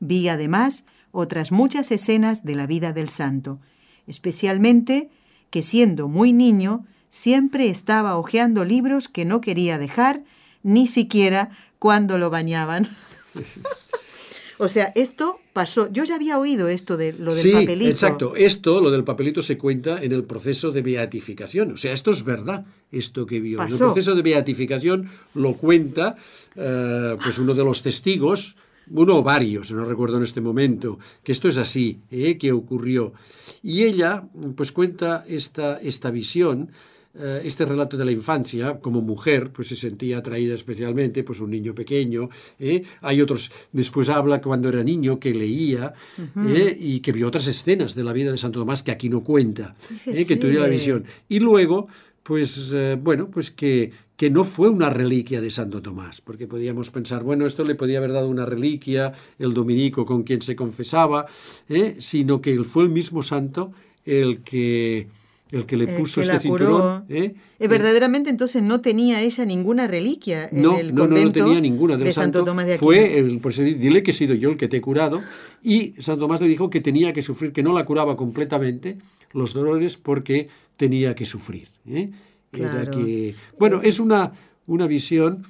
[0.00, 3.58] Vi además otras muchas escenas de la vida del santo,
[4.06, 5.10] especialmente
[5.50, 10.22] que siendo muy niño siempre estaba hojeando libros que no quería dejar,
[10.62, 12.88] ni siquiera cuando lo bañaban.
[14.58, 15.90] o sea, esto pasó.
[15.90, 17.90] Yo ya había oído esto de lo del sí, papelito.
[17.90, 18.36] exacto.
[18.36, 21.72] Esto, lo del papelito, se cuenta en el proceso de beatificación.
[21.72, 23.62] O sea, esto es verdad, esto que vio.
[23.62, 26.16] En el proceso de beatificación lo cuenta
[26.56, 28.56] eh, pues uno de los testigos,
[28.90, 32.38] uno o varios, no recuerdo en este momento, que esto es así, ¿eh?
[32.38, 33.12] que ocurrió.
[33.62, 34.24] Y ella,
[34.56, 36.70] pues cuenta esta, esta visión
[37.14, 41.50] eh, este relato de la infancia, como mujer, pues se sentía atraída especialmente, pues un
[41.50, 42.28] niño pequeño.
[42.58, 42.82] ¿eh?
[43.00, 45.92] Hay otros, después habla cuando era niño que leía
[46.46, 46.76] ¿eh?
[46.78, 49.74] y que vio otras escenas de la vida de Santo Tomás que aquí no cuenta,
[50.04, 51.04] que tuvo la visión.
[51.28, 51.88] Y luego,
[52.22, 57.22] pues bueno, pues que, que no fue una reliquia de Santo Tomás, porque podíamos pensar,
[57.22, 61.26] bueno, esto le podía haber dado una reliquia el dominico con quien se confesaba,
[61.68, 61.94] ¿eh?
[62.00, 63.72] sino que él fue el mismo santo
[64.04, 65.06] el que
[65.50, 67.04] el que le El puso que este la cinturón.
[67.08, 67.34] ¿eh?
[67.58, 71.44] Eh, verdaderamente entonces no tenía ella ninguna reliquia en No, el no, no, no convento
[71.44, 72.50] tenía ninguna del de Santo santo.
[72.50, 72.86] Tomás de Aquino.
[72.90, 75.20] Fue el, por di- dile que he sido yo el que te he curado.
[75.62, 78.98] Y Santo Tomás le dijo que tenía que sufrir, que no la curaba completamente
[79.32, 81.68] los dolores porque tenía que sufrir.
[81.88, 82.10] ¿eh?
[82.52, 82.90] Era Claro.
[82.92, 84.32] que, bueno, es una,
[84.66, 85.44] una visión.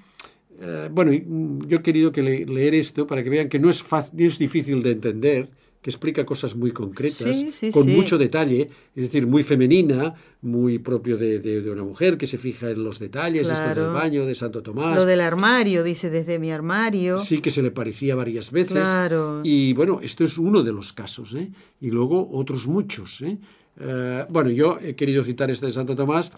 [0.60, 3.68] eh, bueno, mm, yo he querido que le- leer esto para que vean que no
[3.70, 5.48] es, fácil, es difícil de entender,
[5.88, 7.96] que explica cosas muy concretas, Sí, sí, con sí.
[7.96, 12.36] mucho detalle, es decir, muy femenina, muy propio de, de- de una mujer que se
[12.36, 13.94] fija en los detalles, esto del Claro.
[13.94, 14.94] baño de Santo Tomás.
[14.94, 17.18] Lo del armario, dice, desde mi armario.
[17.20, 18.72] Sí, que se le parecía varias veces.
[18.82, 19.40] Claro.
[19.44, 21.48] Y bueno, esto es uno de los casos, ¿eh?
[21.80, 23.38] Y luego otros muchos, ¿eh?
[23.80, 26.32] Eh, bueno, yo he querido citar este de Santo Tomás,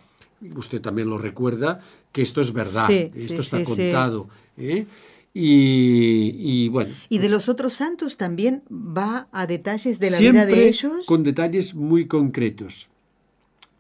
[0.55, 1.81] usted también lo recuerda,
[2.13, 4.87] que esto es verdad, esto está contado, ¿eh?
[5.33, 6.93] Y, y bueno.
[7.09, 11.07] Y de los otros santos también va a detalles de la vida de ellos.
[11.07, 12.89] con detalles muy concretos.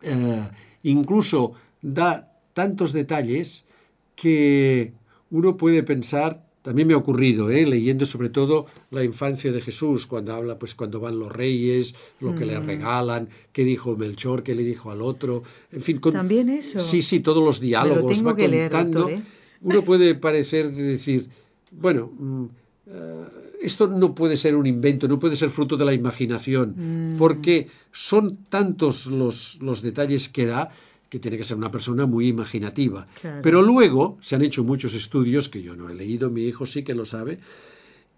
[0.02, 0.48] Eh,
[0.84, 3.64] incluso da tantos detalles
[4.16, 4.92] que
[5.30, 7.64] uno puede pensar también me ha ocurrido, ¿eh?
[7.64, 12.34] leyendo sobre todo la infancia de Jesús, cuando habla, pues cuando van los reyes, lo
[12.34, 12.66] que le Mm.
[12.66, 15.98] regalan, qué dijo Melchor, qué le dijo al otro, en fin.
[16.00, 16.78] con- También eso.
[16.80, 19.22] Sí, sí, todos los diálogos tengo va que leer, doctor, ¿eh?
[19.62, 21.28] Uno puede parecer de decir,
[21.70, 22.44] bueno, mm,
[22.86, 23.24] eh,
[23.62, 27.18] esto no puede ser un invento, no puede ser fruto de la imaginación, Mm.
[27.18, 30.70] porque son tantos los, los detalles que da
[31.10, 33.06] que tiene que ser una persona muy imaginativa.
[33.20, 33.42] Claro.
[33.42, 36.84] Pero luego se han hecho muchos estudios, que yo no he leído, mi hijo sí
[36.84, 37.40] que lo sabe,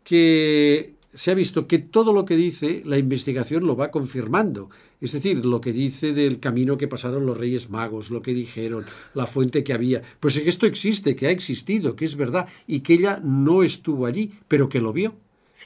[0.04, 4.70] que se ha visto que todo lo que dice la investigación lo va confirmando.
[5.00, 8.86] Es decir, lo que dice del camino que pasaron los Reyes Magos, lo que dijeron,
[9.14, 10.02] la fuente que había.
[10.20, 14.06] Pues que esto existe, que ha existido, que es verdad, y que ella no estuvo
[14.06, 15.14] allí, pero que lo vio.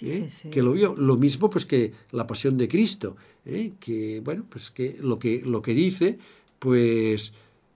[0.03, 0.29] ¿eh?
[0.51, 3.73] Que lo vio lo mismo pues que la pasión de Cristo ¿eh?
[3.81, 6.19] que bueno pues que lo que lo que dice
[6.59, 7.33] pues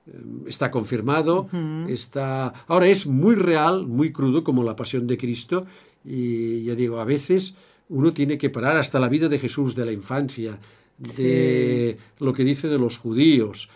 [0.06, 0.12] eh,
[0.46, 1.48] está confirmado
[1.88, 5.64] está ahora es muy real muy crudo como la pasión de Cristo
[6.04, 7.54] y ya digo a veces
[7.88, 10.58] uno tiene que parar hasta la vida de Jesús de la infancia
[10.98, 13.68] de lo que dice de los judíos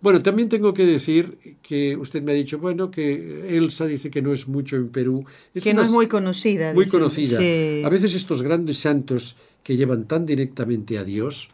[0.00, 4.22] bueno, también tengo que decir que usted me ha dicho, bueno, que Elsa dice que
[4.22, 5.24] no es mucho en Perú.
[5.60, 6.72] Que no es muy conocida.
[6.72, 7.38] muy conocida.
[7.38, 7.82] Sí.
[7.84, 11.48] A veces estos grandes santos que llevan tan directamente a Dios,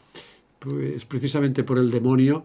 [0.58, 2.44] pues precisamente por el demonio,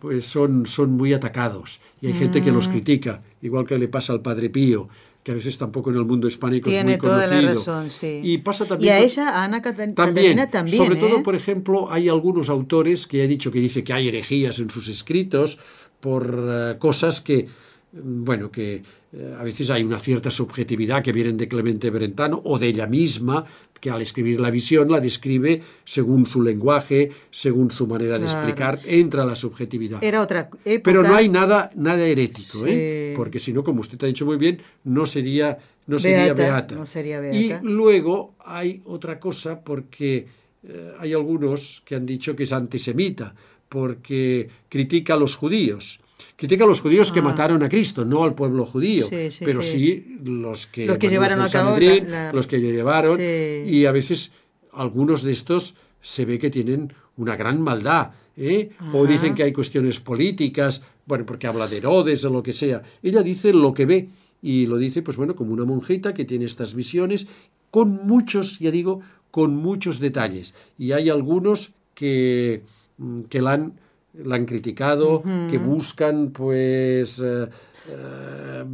[0.00, 1.80] pues son, son muy atacados.
[2.00, 2.70] Y hay gente que los Mm.
[2.70, 4.88] critica, igual que le pasa al Padre Pío,
[5.22, 7.42] que a veces tampoco en el mundo hispánico Tiene es muy toda conocido.
[7.42, 8.20] la razón, sí.
[8.24, 10.76] Y pasa Y también a con- ella, a Ana Cata- también, Catalina también.
[10.78, 11.22] sobre todo, ¿eh?
[11.22, 14.88] por ejemplo, hay algunos autores que he dicho que dice que hay herejías en sus
[14.88, 15.58] escritos
[16.00, 17.46] por eh, cosas que,
[17.92, 22.40] mm, bueno, que eh, a veces hay una cierta subjetividad que vienen de Clemente Brentano
[22.44, 23.44] o de ella misma,
[23.80, 28.80] que al escribir la visión la describe según su lenguaje, según su manera de explicar,
[28.84, 30.02] entra la subjetividad.
[30.04, 30.82] Era otra época.
[30.84, 32.70] Pero no hay nada, nada herético, Sí.
[32.70, 33.14] ¿eh?
[33.16, 36.86] porque si no, como usted ha dicho muy bien, no sería, no sería Beata, no
[36.86, 40.26] sería Y luego hay otra cosa, porque
[40.62, 43.34] eh, hay algunos que han dicho que es antisemita,
[43.68, 46.00] porque critica a los judíos.
[46.40, 47.24] Critica a los judíos que Ah.
[47.24, 50.16] mataron a Cristo, no al pueblo judío, Sí, sí, pero sí.
[50.24, 53.92] los que, Los que llevaron a cabo Sanedrín, la- la- los que llevaron, y a
[53.92, 54.32] veces
[54.72, 58.70] algunos de estos se ve que tienen una gran maldad, ¿eh?
[58.94, 62.82] o dicen que hay cuestiones políticas, bueno, porque habla de Herodes o lo que sea.
[63.02, 64.08] Ella dice lo que ve
[64.40, 67.26] y lo dice, pues bueno, como una monjita que tiene estas visiones,
[67.70, 69.00] con muchos, ya digo,
[69.30, 70.54] con muchos detalles.
[70.78, 72.62] Y hay algunos que,
[72.96, 73.74] mm, que la han,
[74.14, 77.48] la han criticado, que buscan, pues, eh,
[77.90, 78.64] eh,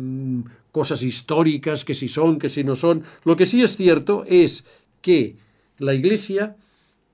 [0.73, 3.03] cosas históricas, que si son, que si no son.
[3.25, 4.65] Lo que sí es cierto es
[5.01, 5.37] que
[5.79, 6.57] la Iglesia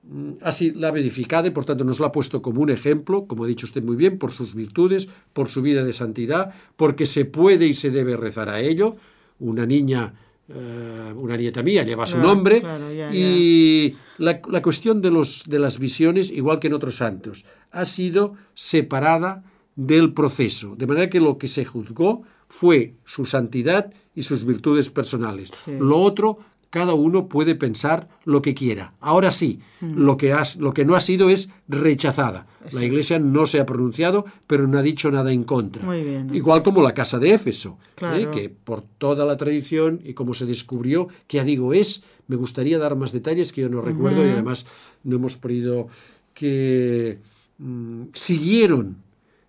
[0.03, 3.25] mm, así la ha verificado y por tanto nos la ha puesto como un ejemplo,
[3.25, 7.05] como ha dicho usted muy bien, por sus virtudes, por su vida de santidad, porque
[7.05, 8.95] se puede y se debe rezar a ello.
[9.39, 10.13] Una niña,
[10.49, 15.43] eh, una nieta mía lleva su Claro, nombre ya, y la, la cuestión de, los,
[15.47, 19.43] de las visiones, igual que en otros santos, ha sido separada
[19.75, 24.89] del proceso, de manera que lo que se juzgó fue su santidad y sus virtudes
[24.89, 25.49] personales.
[25.65, 25.71] Sí.
[25.79, 26.37] Lo otro
[26.69, 28.95] cada uno puede pensar lo que quiera.
[28.99, 29.93] Ahora sí, Mm.
[30.05, 32.47] lo, que has- lo que no ha sido es rechazada.
[32.71, 35.83] La Iglesia no se ha pronunciado, pero no ha dicho nada en contra.
[35.83, 36.33] Muy bien.
[36.33, 38.27] Igual como la casa de Éfeso, ¿eh?
[38.33, 42.79] Que por toda la tradición y como se descubrió, que ya digo es, me gustaría
[42.79, 44.65] dar más detalles que yo no recuerdo y además
[45.03, 45.87] no hemos podido
[46.33, 47.19] que
[47.57, 48.97] mm, siguieron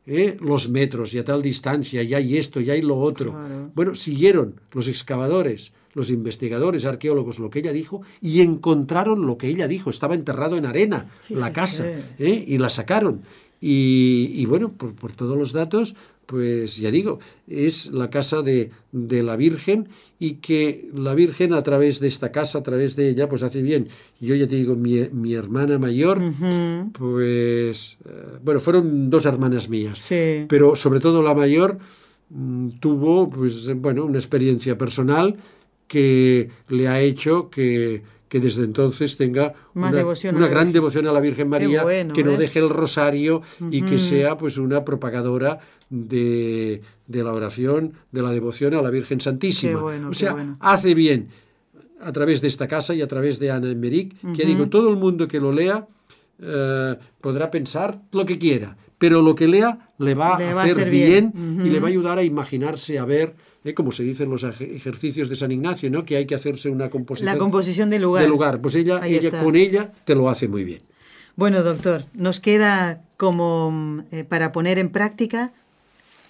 [0.07, 0.37] ¿eh?
[0.41, 3.33] los metros y a tal distancia, y hay esto, y hay lo otro.
[3.33, 3.71] Claro.
[3.75, 9.49] Bueno, siguieron los excavadores, los investigadores, arqueólogos, lo que ella dijo, y encontraron lo que
[9.49, 9.91] ella dijo.
[9.91, 11.87] Estaba enterrado en arena la casa,
[12.19, 12.45] ¿eh?
[12.47, 13.23] y la sacaron.
[13.67, 15.95] Y, y bueno, por, por todos los datos,
[16.27, 21.63] pues ya digo, es la casa de, de la Virgen y que la Virgen a
[21.63, 23.89] través de esta casa, a través de ella, pues hace bien.
[24.21, 26.21] Yo ya te digo, mi, mi hermana mayor,
[26.93, 30.45] pues, eh, bueno, fueron dos hermanas mías, Sí.
[30.49, 31.79] pero sobre todo la mayor
[32.31, 35.37] mm, tuvo, pues, bueno, una experiencia personal
[35.89, 38.03] que le ha hecho que,
[38.35, 40.73] que desde entonces tenga una, devoción gran Virgen.
[40.73, 42.37] devoción a la Virgen María, bueno, que no ¿eh?
[42.37, 48.33] deje el rosario y que sea pues una propagadora de, de la oración, de la
[48.33, 49.79] devoción a la Virgen Santísima.
[49.81, 50.57] Bueno, o sea, bueno.
[50.59, 51.29] hace bien
[52.01, 54.97] a través de esta casa y a través de Ana Emmerich, que digo, todo el
[54.97, 55.87] mundo que lo lea
[56.43, 60.91] eh, podrá pensar lo que quiera, pero lo que lea le va Le a hacer
[60.91, 61.61] bien.
[61.65, 64.45] y le va a ayudar a imaginarse, a ver, eh, como se dice en los
[64.45, 66.05] ej- ejercicios de San Ignacio, ¿no?
[66.05, 68.23] que hay que hacerse una composición La composición del lugar.
[68.23, 68.61] de lugar.
[68.61, 69.43] Pues ella, Ahí ella está.
[69.43, 70.83] con ella te lo hace muy bien.
[71.37, 75.53] Bueno, doctor, nos queda como eh, para poner en práctica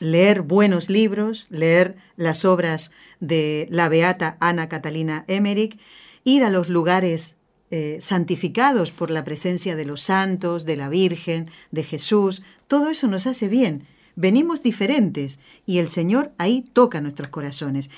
[0.01, 5.79] leer buenos libros, leer las obras de la beata Ana Catalina Emmerich,
[6.25, 7.37] ir a los lugares
[7.71, 13.07] eh, santificados por la presencia de los santos, de la Virgen, de Jesús, todo eso
[13.09, 13.87] nos hace bien.
[14.17, 17.91] Venimos diferentes y el Señor ahí toca nuestros corazones.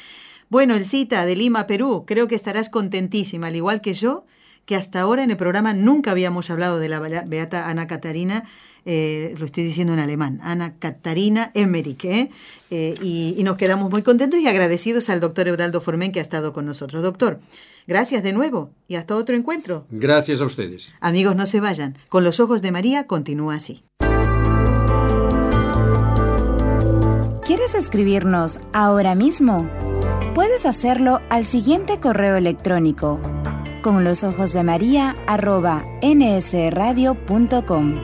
[0.48, 4.24] Bueno, Elcita, de Lima, Perú, creo que estarás contentísima, al igual que yo,
[4.64, 8.44] que hasta ahora en el programa nunca habíamos hablado de la beata Ana Catarina,
[8.85, 12.31] eh, lo estoy diciendo en alemán, Ana Catarina Emmerich, ¿eh?
[12.70, 16.22] Eh, y, y, nos quedamos muy contentos y agradecidos al doctor Eudaldo Formen que ha
[16.22, 17.02] estado con nosotros.
[17.02, 17.40] Doctor,
[17.88, 19.87] gracias de nuevo y hasta otro encuentro.
[19.90, 20.94] Gracias a ustedes.
[21.00, 21.96] Amigos, no se vayan.
[22.09, 23.83] Con los ojos de María continúa así.
[27.47, 29.71] ¿Quieres escribirnos ahora mismo?
[30.35, 33.21] Puedes hacerlo al siguiente correo electrónico
[33.83, 37.95] con los ojos de María arroba nsradio.com.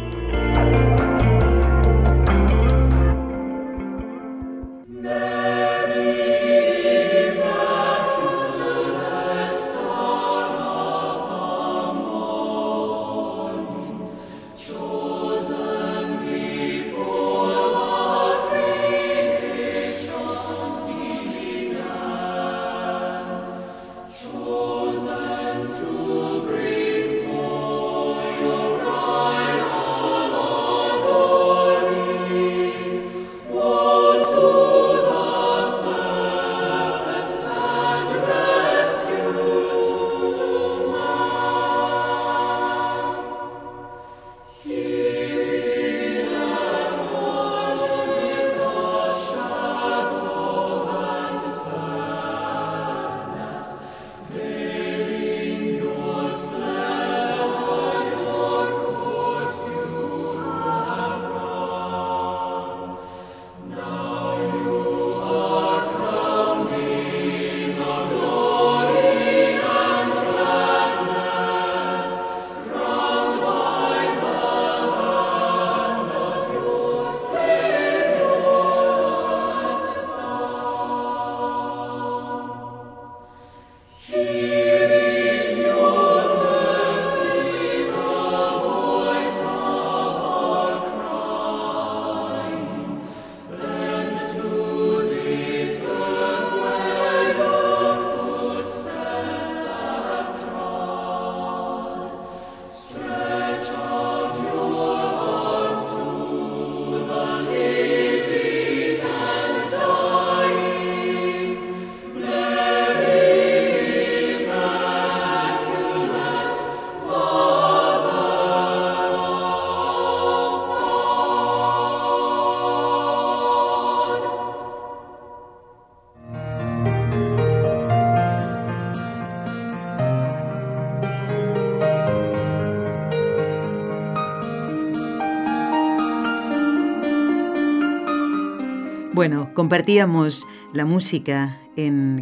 [139.14, 141.58] Bueno, compartíamos la música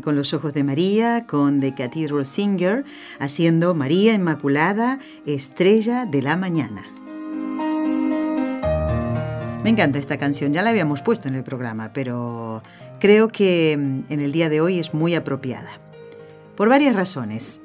[0.03, 2.85] con los ojos de María, con The Cathedral Singer,
[3.21, 6.83] haciendo María Inmaculada, estrella de la mañana.
[9.63, 12.61] Me encanta esta canción, ya la habíamos puesto en el programa, pero
[12.99, 15.71] creo que mm, en el día de hoy es muy apropiada.
[16.57, 17.61] Por varias razones.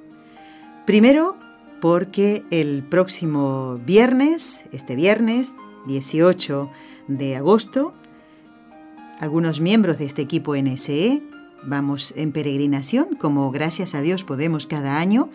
[0.86, 1.36] Primero,
[1.82, 5.54] porque el próximo viernes, este viernes
[5.88, 6.70] 18
[7.08, 7.96] de agosto,
[9.20, 11.22] algunos miembros de este equipo NSE
[11.64, 15.30] vamos en peregrinación, como gracias a Dios podemos cada año,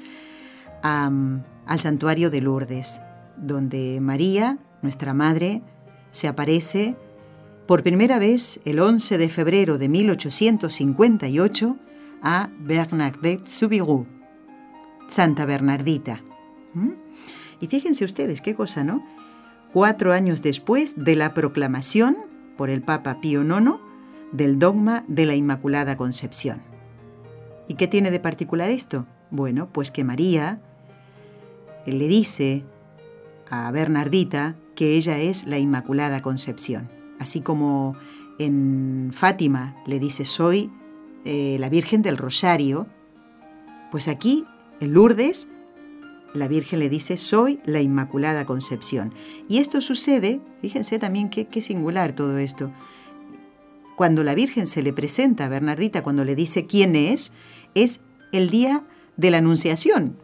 [0.83, 3.01] al santuario de Lourdes,
[3.37, 5.63] donde María, nuestra Madre,
[6.11, 6.97] se aparece
[7.67, 11.77] por primera vez el 11 de febrero de 1858
[12.23, 14.07] a Bernadette Soubirous,
[15.09, 16.23] Santa Bernardita.
[17.61, 19.05] Y fíjense ustedes qué cosa, ¿no?
[19.73, 22.30] Cuatro años después de la proclamación
[22.61, 23.79] por el Papa Pío IX
[24.33, 26.61] del dogma de la Inmaculada Concepción.
[27.69, 29.07] ¿Y qué tiene de particular esto?
[29.31, 30.61] Bueno, pues que María
[31.87, 32.63] le dice
[33.49, 37.97] a Bernardita que ella es la Inmaculada Concepción, así como
[38.39, 40.71] en Fátima le dice soy
[41.25, 42.87] eh, la Virgen del Rosario,
[43.91, 44.45] pues aquí
[44.81, 45.49] en Lourdes
[46.35, 49.13] la Virgen le dice, soy la Inmaculada Concepción.
[49.49, 52.71] Y esto sucede, fíjense también qué, singular todo esto.
[53.97, 57.33] Cuando la Virgen se le presenta a Bernardita, cuando le dice quién es,
[57.75, 58.01] es
[58.33, 58.85] el día
[59.17, 60.17] de la Anunciación.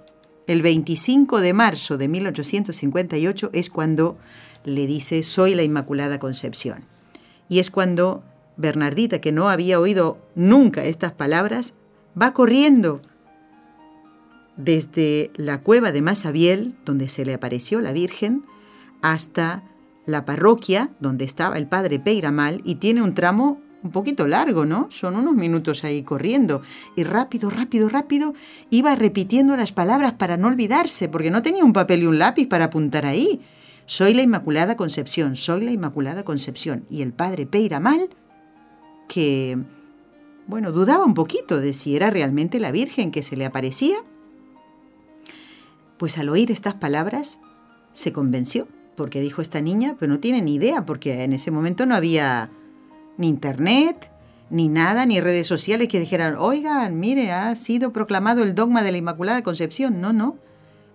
[0.46, 4.16] El 25 de marzo de 1858 es cuando
[4.64, 6.84] le dice, soy la Inmaculada Concepción.
[7.48, 8.22] Y es cuando
[8.56, 11.74] Bernardita, que no había oído nunca estas palabras,
[12.20, 13.00] va corriendo
[14.56, 18.44] desde la cueva de Masabiel, donde se le apareció la Virgen,
[19.02, 19.62] hasta
[20.06, 24.88] la parroquia donde estaba el padre Peiramal y tiene un tramo un poquito largo, ¿no?
[24.90, 26.62] Son unos minutos ahí corriendo.
[26.96, 28.34] Y rápido, rápido, rápido
[28.70, 32.46] iba repitiendo las palabras para no olvidarse, porque no tenía un papel y un lápiz
[32.46, 33.40] para apuntar ahí.
[33.84, 36.84] Soy la Inmaculada Concepción, soy la Inmaculada Concepción.
[36.90, 38.10] Y el padre Peiramal,
[39.08, 39.58] que,
[40.48, 43.96] bueno, dudaba un poquito de si era realmente la Virgen que se le aparecía,
[45.98, 47.38] pues al oír estas palabras
[47.92, 51.86] se convenció, porque dijo esta niña, pero no tiene ni idea, porque en ese momento
[51.86, 52.50] no había
[53.16, 54.10] ni internet,
[54.50, 58.92] ni nada, ni redes sociales que dijeran, oigan, mire, ha sido proclamado el dogma de
[58.92, 60.00] la Inmaculada Concepción.
[60.00, 60.36] No, no.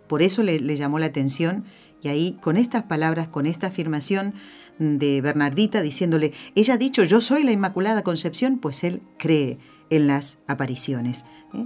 [0.07, 1.65] Por eso le, llamó la atención
[2.01, 4.33] y ahí, con estas palabras, con esta afirmación
[4.79, 9.57] de Bernardita diciéndole, ella ha dicho, yo soy la Inmaculada Concepción, pues él cree
[9.89, 11.25] en las apariciones.
[11.53, 11.65] ¿eh?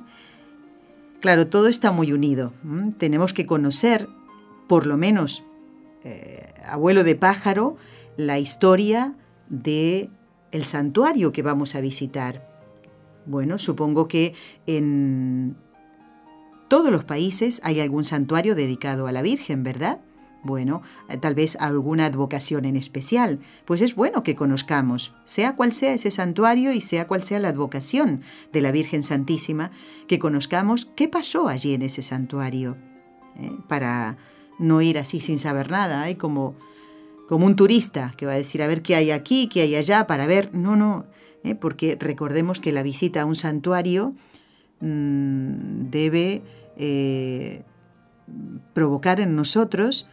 [1.26, 2.54] Claro, todo está muy unido.
[3.00, 4.08] Tenemos que conocer,
[4.68, 5.44] por lo menos,
[6.04, 7.78] eh, abuelo de pájaro,
[8.16, 9.16] la historia
[9.50, 10.12] de
[10.52, 12.48] el santuario que vamos a visitar.
[13.26, 14.36] Bueno, supongo que
[14.68, 15.58] en
[16.68, 20.02] todos los países hay algún santuario dedicado a la Virgen, ¿verdad?
[20.46, 25.74] Bueno, eh, tal vez alguna advocación en especial, pues es bueno que conozcamos, sea cual
[25.74, 28.22] sea ese santuario y sea cual sea la advocación
[28.54, 29.72] de la Virgen Santísima,
[30.08, 32.78] que conozcamos qué pasó allí en ese santuario,
[33.40, 33.58] ¿eh?
[33.68, 34.20] para
[34.60, 36.16] no ir así sin saber nada, ¿eh?
[36.16, 36.54] como,
[37.28, 40.06] como un turista que va a decir a ver qué hay aquí, qué hay allá,
[40.06, 41.08] para ver, no, no,
[41.44, 41.56] ¿eh?
[41.56, 44.14] porque recordemos que la visita a un santuario
[44.80, 46.44] mmm, debe
[48.74, 50.08] provocar en nosotros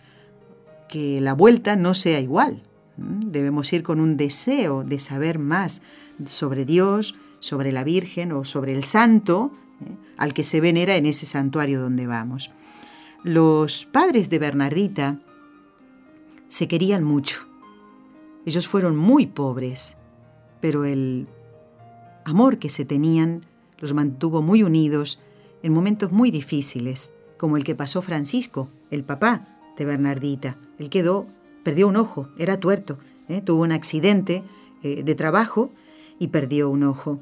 [0.92, 2.62] que la vuelta no sea igual.
[2.98, 5.80] Debemos ir con un deseo de saber más
[6.26, 9.96] sobre Dios, sobre la Virgen o sobre el santo ¿eh?
[10.18, 12.50] al que se venera en ese santuario donde vamos.
[13.24, 15.18] Los padres de Bernardita
[16.46, 17.46] se querían mucho.
[18.44, 19.96] Ellos fueron muy pobres,
[20.60, 21.26] pero el
[22.26, 23.46] amor que se tenían
[23.78, 25.18] los mantuvo muy unidos
[25.62, 30.58] en momentos muy difíciles, como el que pasó Francisco, el papá de Bernardita.
[30.82, 31.26] Él quedó,
[31.62, 33.40] perdió un ojo, era tuerto, ¿eh?
[33.40, 34.42] tuvo un accidente
[34.82, 35.72] eh, de trabajo
[36.18, 37.20] y perdió un ojo.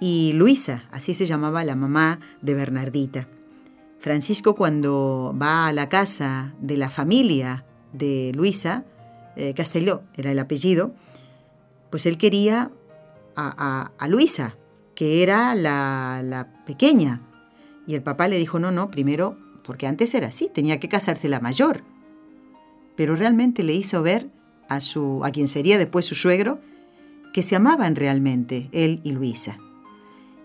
[0.00, 3.28] Y Luisa, así se llamaba la mamá de Bernardita.
[4.00, 8.84] Francisco cuando va a la casa de la familia de Luisa,
[9.36, 10.92] eh, Castelló era el apellido,
[11.90, 12.72] pues él quería
[13.36, 14.56] a, a, Luisa,
[14.96, 17.20] que era la, la pequeña.
[17.86, 21.28] Y el papá le dijo, no, no, primero, porque antes era así, tenía que casarse
[21.28, 21.84] la mayor
[22.98, 24.28] pero realmente le hizo ver
[24.68, 26.58] a, su, a quien sería después su suegro
[27.32, 29.56] que se amaban realmente, él y Luisa.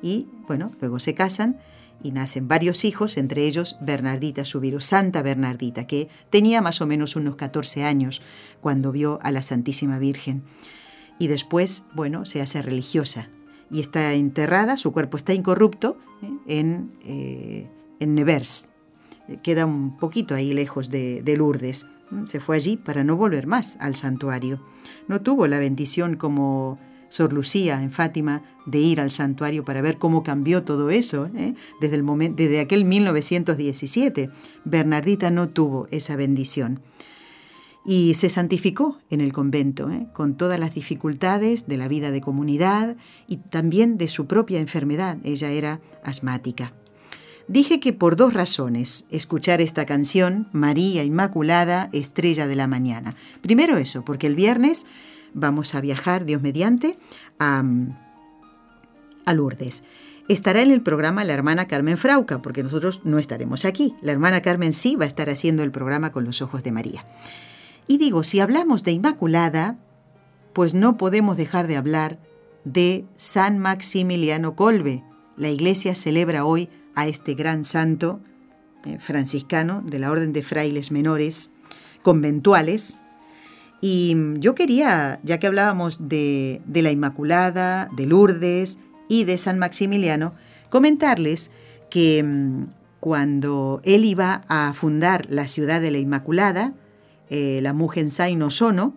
[0.04, 1.58] Y bueno, luego se casan
[2.04, 7.16] y nacen varios hijos, entre ellos Bernardita Subiro, Santa Bernardita, que tenía más o menos
[7.16, 8.22] unos 14 años
[8.62, 10.44] cuando vio a la Santísima Virgen.
[11.18, 13.30] Y después, bueno, se hace religiosa
[13.72, 16.60] y está enterrada, su cuerpo está incorrupto ¿eh?
[16.60, 17.68] en, eh,
[18.00, 18.70] en Nevers.
[19.42, 21.88] Queda un poquito ahí lejos de, de Lourdes.
[22.26, 24.62] Se fue allí para no volver más al santuario.
[25.08, 30.00] No tuvo la bendición como Sor Lucía en Fátima de ir al santuario para ver
[30.00, 31.54] cómo cambió todo eso ¿eh?
[31.80, 34.30] desde, el momento, desde aquel 1917.
[34.66, 36.82] Bernardita no tuvo esa bendición.
[37.86, 40.08] Y se santificó en el convento, ¿eh?
[40.14, 42.96] con todas las dificultades de la vida de comunidad
[43.28, 45.18] y también de su propia enfermedad.
[45.24, 46.74] Ella era asmática.
[47.48, 53.16] Dije que por dos razones escuchar esta canción, María Inmaculada, Estrella de la Mañana.
[53.42, 54.86] Primero eso, porque el viernes
[55.34, 56.98] vamos a viajar, Dios mediante,
[57.40, 57.64] a,
[59.26, 59.84] a Lourdes.
[60.30, 63.94] Estará en el programa la hermana Carmen Frauca, porque nosotros no estaremos aquí.
[64.02, 67.06] La hermana Carmen sí va a estar haciendo el programa con los ojos de María.
[67.88, 69.78] Y digo, si hablamos de Inmaculada,
[70.54, 72.20] pues no podemos dejar de hablar
[72.64, 75.04] de San Maximiliano Colbe.
[75.36, 78.20] La iglesia celebra hoy a este gran santo
[78.86, 81.50] eh, franciscano de la Orden de Frailes Menores,
[82.02, 83.00] conventuales.
[83.82, 90.34] Y yo quería, ya que hablábamos de, la Inmaculada, de Lourdes y de San Maximiliano,
[90.70, 91.50] comentarles
[91.90, 92.66] que mm,
[93.00, 96.74] cuando él iba a fundar la ciudad de la Inmaculada,
[97.30, 98.96] eh, la Mujensai no Sono,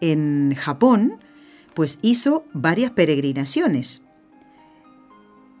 [0.00, 1.18] en Japón,
[1.74, 4.02] pues hizo varias peregrinaciones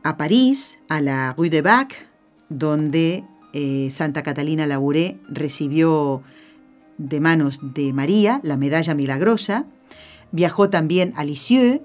[0.06, 2.08] a París, a la Rue de Bac,
[2.48, 6.22] donde eh, Santa Catalina Labouré recibió
[6.96, 9.66] de manos de María la medalla milagrosa.
[10.30, 11.82] Viajó también a Lisieux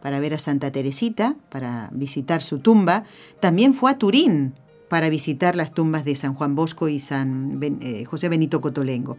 [0.00, 3.04] para ver a Santa Teresita, para visitar su tumba.
[3.40, 4.54] También fue a Turín
[4.88, 9.18] para visitar las tumbas de San Juan Bosco y San eh, José Benito Cotolengo.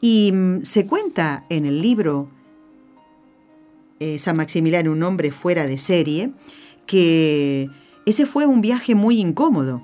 [0.00, 2.28] Y mm, se cuenta en el libro
[4.00, 6.32] eh, San Maximiliano, un hombre fuera de serie,
[6.86, 7.68] que
[8.06, 9.82] ese fue un viaje muy incómodo.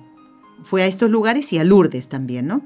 [0.63, 2.63] Fue a estos lugares y a Lourdes también, ¿no?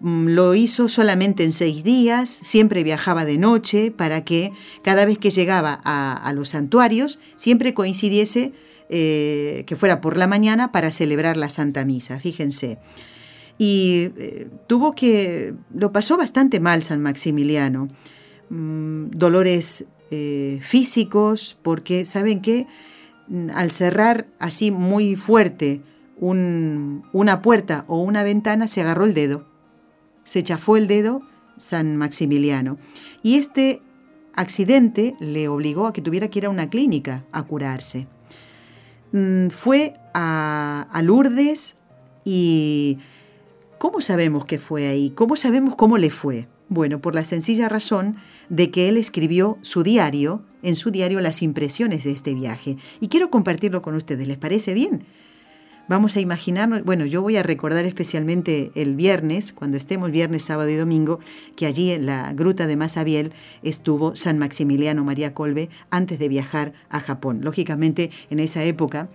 [0.00, 4.52] Mm, lo hizo solamente en seis días, siempre viajaba de noche para que
[4.82, 8.52] cada vez que llegaba a, los santuarios siempre coincidiese
[8.90, 12.78] eh, que fuera por la mañana para celebrar la Santa Misa, fíjense.
[13.58, 17.88] Y eh, tuvo que, lo pasó bastante mal San Maximiliano,
[18.50, 22.66] mm, dolores eh, físicos, porque saben mm,
[23.54, 25.82] al cerrar así muy fuerte
[26.20, 29.44] una puerta o una ventana se agarró el dedo,
[30.24, 31.22] se chafó el dedo
[31.56, 32.78] San Maximiliano.
[33.22, 33.82] Y este
[34.34, 38.06] accidente le obligó a que tuviera que ir a una clínica a curarse.
[39.12, 41.76] Mm, fue a, a Lourdes
[42.24, 42.98] y
[43.78, 45.10] ¿cómo sabemos que fue ahí?
[45.10, 46.48] ¿Cómo sabemos cómo le fue?
[46.68, 48.16] Bueno, por la sencilla razón
[48.48, 52.76] de que él escribió su diario, en su diario las impresiones de este viaje.
[53.00, 55.04] Y quiero compartirlo con ustedes, ¿les parece bien?
[55.88, 60.68] Vamos a imaginarnos, bueno, yo voy a recordar especialmente el viernes, cuando estemos viernes, sábado
[60.68, 61.18] y domingo,
[61.56, 63.32] que allí en la gruta de Masabiel
[63.62, 67.40] estuvo San Maximiliano María Colbe antes de viajar a Japón.
[67.42, 69.08] Lógicamente, en esa época,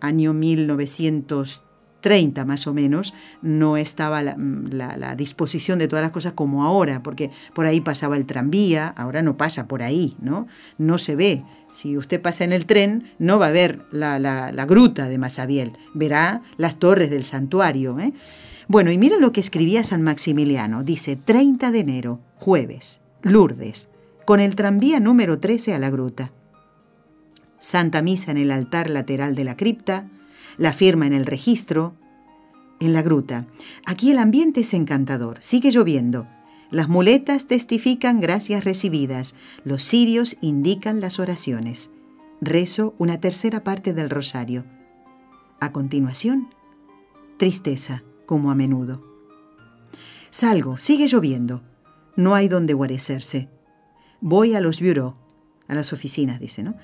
[0.00, 1.69] año 1930,
[2.00, 7.02] 30 más o menos, no estaba mm, la, disposición de todas las cosas como ahora,
[7.02, 10.46] porque por ahí pasaba el tranvía, ahora no pasa por ahí, ¿no?
[10.78, 11.44] No se ve.
[11.72, 16.42] Si usted pasa en el tren, no va a ver la, gruta de Masabiel, verá
[16.56, 17.98] las torres del santuario.
[18.00, 18.12] ¿eh?
[18.66, 20.82] Bueno, y mira lo que escribía San Maximiliano.
[20.82, 23.88] Dice 30 de enero, jueves, Lourdes,
[24.24, 26.32] con el tranvía número 13 a la gruta.
[27.60, 30.08] Santa Misa en el altar lateral de la cripta,
[30.56, 31.96] la firma en el registro,
[32.80, 33.46] en la gruta.
[33.86, 36.26] Aquí el ambiente es encantador, sigue lloviendo.
[36.70, 39.34] Las muletas testifican gracias recibidas,
[39.64, 41.90] los cirios indican las oraciones.
[42.40, 44.64] Rezo una tercera parte del rosario.
[45.60, 46.48] A continuación,
[47.36, 49.04] tristeza, como a menudo.
[50.30, 51.62] Salgo, sigue lloviendo.
[52.16, 53.48] No hay donde guarecerse.
[54.20, 55.16] Voy a los bureaux,
[55.66, 56.76] a las oficinas, dice, ¿no?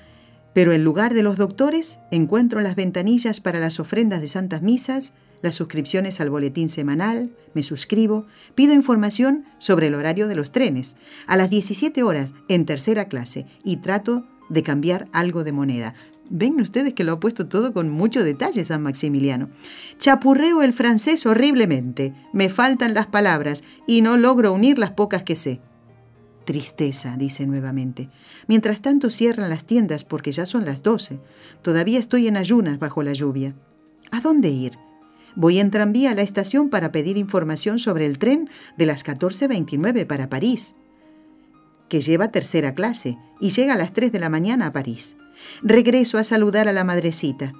[0.57, 5.13] Pero en lugar de los doctores, encuentro las ventanillas para las ofrendas de santas misas,
[5.43, 10.95] las suscripciones al boletín semanal, me suscribo, pido información sobre el horario de los trenes,
[11.27, 15.93] a las 17 horas en tercera clase y trato de cambiar algo de moneda.
[16.27, 19.49] Ven ustedes que lo ha puesto todo con mucho detalle San Maximiliano.
[19.99, 25.35] Chapurreo el francés horriblemente, me faltan las palabras y no logro unir las pocas que
[25.35, 25.61] sé.
[26.47, 28.09] Tristeza, dice nuevamente.
[28.47, 31.19] Mientras tanto cierran las tiendas porque ya son las doce.
[31.61, 33.53] Todavía estoy en ayunas bajo la lluvia.
[34.11, 34.79] ¿A dónde ir?
[35.35, 40.07] Voy en tranvía a la estación para pedir información sobre el tren de las 14.29
[40.07, 40.73] para París,
[41.89, 45.17] que lleva tercera clase y llega a las 3 de la mañana a París.
[45.63, 47.51] Regreso a saludar a la madrecita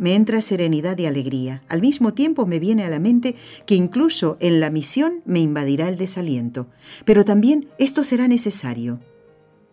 [0.00, 1.62] me entra serenidad y alegría.
[1.68, 3.36] Al mismo tiempo me viene a la mente
[3.66, 6.68] que incluso en la misión me invadirá el desaliento.
[7.04, 8.98] Pero también esto será necesario.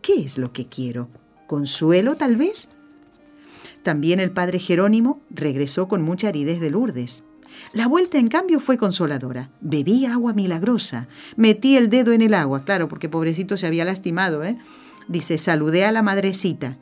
[0.02, 1.08] ¿Qué es lo que quiero?
[1.48, 2.68] ¿Consuelo tal vez?
[3.84, 7.24] También el padre Jerónimo regresó con mucha aridez de Lourdes.
[7.72, 9.50] La vuelta, en cambio, fue consoladora.
[9.62, 11.08] Bebí agua milagrosa.
[11.38, 14.58] Metí el dedo en el agua, claro, porque pobrecito se había lastimado, ¿eh?
[15.08, 16.78] Dice, saludé a la madrecita.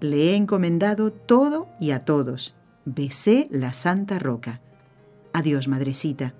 [0.00, 2.54] Le he encomendado todo y a todos
[2.94, 4.60] besé la santa roca.
[5.32, 6.34] Adiós, madrecita.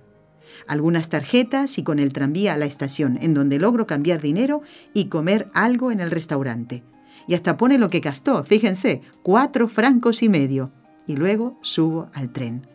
[0.66, 4.62] Algunas tarjetas y con el tranvía a la estación, en donde logro cambiar dinero
[4.94, 6.82] y comer algo en el restaurante.
[7.26, 10.72] Y hasta pone lo que gastó, fíjense, cuatro francos y medio.
[11.06, 12.66] Y luego subo al tren.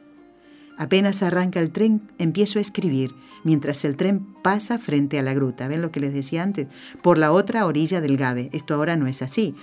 [0.78, 3.14] Apenas arranca el tren, empiezo a escribir,
[3.44, 5.68] mientras el tren pasa frente a la gruta.
[5.68, 6.68] ¿Ven lo que les decía antes?
[7.02, 8.50] Por la otra orilla del Gabe.
[8.54, 9.56] Esto ahora no es así.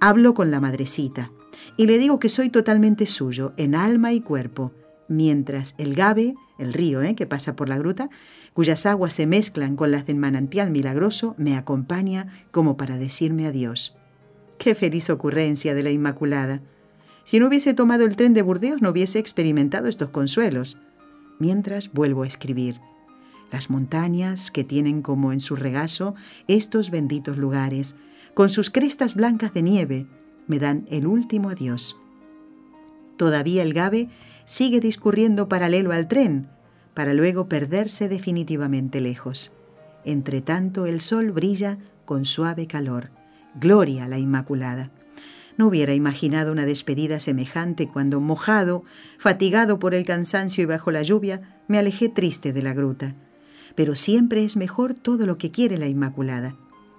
[0.00, 1.30] Hablo con la madrecita
[1.76, 4.72] y le digo que soy totalmente suyo, en alma y cuerpo,
[5.08, 7.14] mientras el Gabe, el río ¿eh?
[7.14, 8.08] que pasa por la gruta,
[8.54, 13.94] cuyas aguas se mezclan con las del manantial milagroso, me acompaña como para decirme adiós.
[14.58, 16.62] Qué feliz ocurrencia de la Inmaculada.
[17.24, 20.78] Si no hubiese tomado el tren de Burdeos no hubiese experimentado estos consuelos.
[21.38, 22.80] Mientras vuelvo a escribir.
[23.52, 26.14] Las montañas que tienen como en su regazo
[26.48, 27.94] estos benditos lugares,
[28.32, 30.06] con sus crestas blancas de nieve,
[30.46, 31.96] me dan el último adiós.
[33.16, 34.08] Todavía el Gabe
[34.44, 36.48] sigue discurriendo paralelo al tren,
[36.94, 39.52] para luego perderse definitivamente lejos.
[40.04, 43.10] Entre tanto el sol brilla con suave calor.
[43.54, 44.90] Gloria a la Inmaculada.
[45.58, 48.84] No hubiera imaginado una despedida semejante cuando, mojado,
[49.18, 53.14] fatigado por el cansancio y bajo la lluvia, me alejé triste de la gruta.
[53.74, 56.56] Pero siempre es mejor todo lo que quiere la Inmaculada.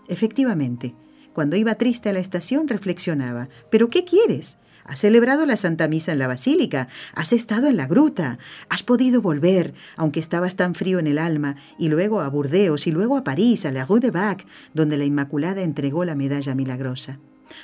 [0.10, 0.96] Efectivamente,
[1.38, 4.58] cuando iba triste a la estación reflexionaba, ¿pero qué quieres?
[4.86, 9.22] Has celebrado la Santa Misa en la Basílica, has estado en la gruta, has podido
[9.22, 13.24] volver, aunque estabas tan frío en el alma, y luego a Burdeos y luego a
[13.24, 17.20] París, a la Rue de Bac, donde la Inmaculada entregó la medalla milagrosa.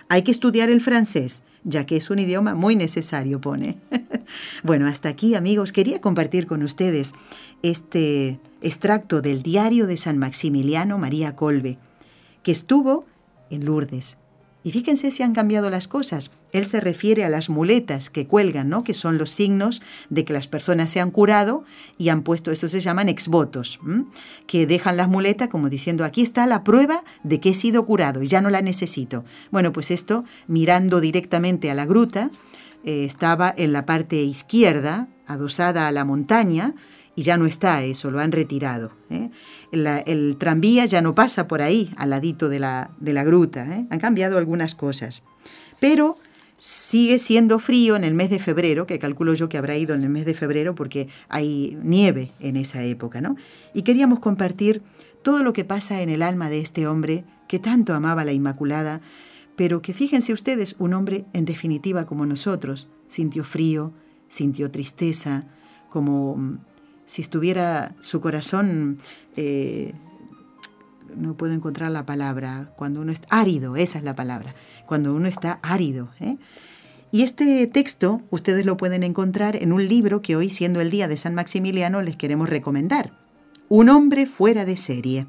[0.07, 3.80] Hay que estudiar el francés, ya que es un idioma muy necesario, pone.
[4.63, 7.13] bueno, hasta aquí, amigos, quería compartir con ustedes
[7.63, 11.80] este extracto del diario de San Maximiliano María Colbe,
[12.43, 13.07] que estuvo
[13.54, 14.18] en Lourdes
[14.64, 16.32] y fíjense si han cambiado las cosas.
[16.54, 18.84] Él se refiere a las muletas que cuelgan, ¿no?
[18.84, 21.66] que son los signos de que las personas se han curado
[21.97, 23.80] y han puesto, eso se llaman exvotos,
[24.47, 28.24] que dejan las muletas como diciendo, aquí está la prueba de que he sido curado
[28.24, 29.26] y ya no la necesito.
[29.51, 32.32] Bueno, pues esto, mirando directamente a la gruta,
[32.86, 36.74] eh, estaba en la parte izquierda, adosada a la montaña,
[37.16, 38.91] y ya no está eso, lo han retirado.
[39.09, 39.30] ¿eh?
[39.72, 43.66] el tranvía ya no pasa por ahí, al ladito de la, de la gruta.
[43.76, 43.86] ¿eh?
[43.89, 45.24] Han cambiado algunas cosas.
[45.80, 46.18] Pero
[46.57, 50.03] sigue siendo frío en el mes de febrero, que calculo yo que habrá ido en
[50.03, 53.22] el mes de febrero porque hay nieve en esa época.
[53.22, 53.36] ¿no?
[53.74, 54.82] Y queríamos compartir
[55.24, 59.01] todo lo que pasa en el alma de este hombre que tanto amaba la Inmaculada,
[59.55, 63.93] pero que fíjense ustedes, un hombre en definitiva como nosotros, sintió frío,
[64.28, 65.45] sintió tristeza,
[65.89, 66.59] como
[67.06, 68.99] si estuviera su corazón,
[69.36, 69.93] eh,
[71.16, 75.28] no puedo encontrar la palabra, cuando uno está árido, esa es la palabra, cuando uno
[75.28, 76.10] está árido.
[76.20, 76.38] ¿eh?
[77.12, 81.08] Y este texto ustedes lo pueden encontrar en un libro que hoy, siendo el Día
[81.08, 83.12] de San Maximiliano, les queremos recomendar.
[83.70, 85.28] Un hombre fuera de serie.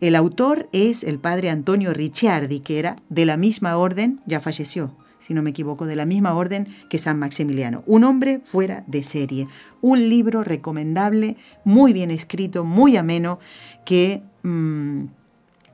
[0.00, 4.96] El autor es el padre Antonio Ricciardi, que era de la misma orden, ya falleció,
[5.24, 7.82] si no me equivoco, de la misma orden que San Maximiliano.
[7.86, 9.48] Un hombre fuera de serie.
[9.80, 13.38] Un libro recomendable, muy bien escrito, muy ameno,
[13.86, 15.04] que mm,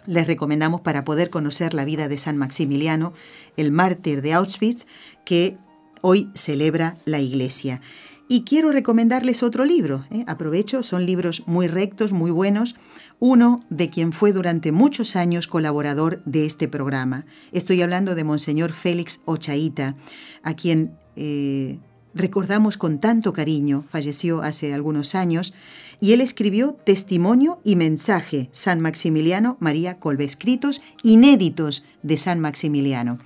[0.06, 3.12] les recomendamos para poder conocer la vida de San Maximiliano,
[3.56, 4.86] el mártir de Auschwitz,
[5.24, 5.58] que
[6.00, 7.80] hoy celebra la Iglesia.
[8.28, 10.04] Y quiero recomendarles otro libro.
[10.12, 10.22] ¿eh?
[10.28, 12.76] Aprovecho, son libros muy rectos, muy buenos
[13.20, 17.26] uno de quien fue durante muchos años colaborador de este programa.
[17.52, 19.94] Estoy hablando de Monseñor Félix Ochaíta,
[20.42, 21.78] a quien eh,
[22.14, 25.52] recordamos con tanto cariño, falleció hace algunos años,
[26.00, 33.18] y él escribió Testimonio y Mensaje, San Maximiliano María Colbe, escritos inéditos de San Maximiliano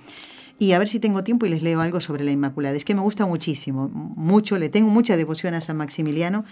[0.57, 2.75] y a ver si tengo tiempo y les leo algo sobre la Inmaculada.
[2.75, 6.45] Es que me gusta muchísimo, mucho, le tengo mucha devoción a San Maximiliano.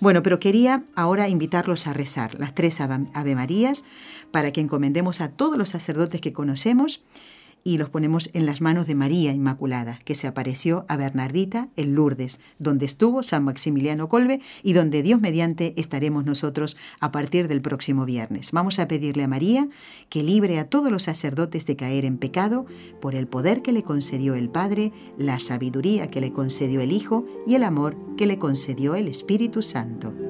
[0.00, 3.84] Bueno, pero quería ahora invitarlos a rezar las tres Ave Marías
[4.30, 7.02] para que encomendemos a todos los sacerdotes que conocemos
[7.64, 11.94] y los ponemos en las manos de María Inmaculada, que se apareció a Bernardita en
[11.94, 17.60] Lourdes, donde estuvo San Maximiliano Colbe y donde Dios mediante estaremos nosotros a partir del
[17.60, 18.52] próximo viernes.
[18.52, 19.68] Vamos a pedirle a María
[20.08, 22.66] que libre a todos los sacerdotes de caer en pecado
[23.00, 27.26] por el poder que le concedió el Padre, la sabiduría que le concedió el Hijo
[27.46, 30.29] y el amor que le concedió el Espíritu Santo.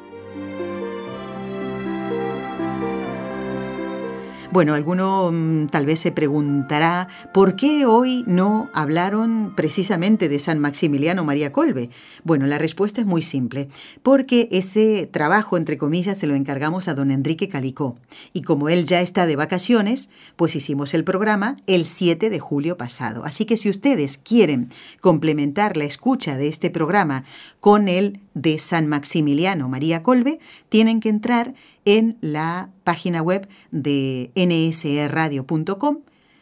[4.51, 10.59] Bueno, alguno mm, tal vez se preguntará por qué hoy no hablaron precisamente de San
[10.59, 11.89] Maximiliano María Colbe.
[12.25, 13.69] Bueno, la respuesta es muy simple,
[14.03, 17.95] porque ese trabajo, entre comillas, se lo encargamos a don Enrique Calicó.
[18.33, 22.75] Y como él ya está de vacaciones, pues hicimos el programa el 7 de julio
[22.75, 23.23] pasado.
[23.23, 24.67] Así que si ustedes quieren
[24.99, 27.23] complementar la escucha de este programa
[27.61, 31.53] con el de San Maximiliano María Colbe, tienen que entrar
[31.85, 35.97] en la página web de nsradio.com,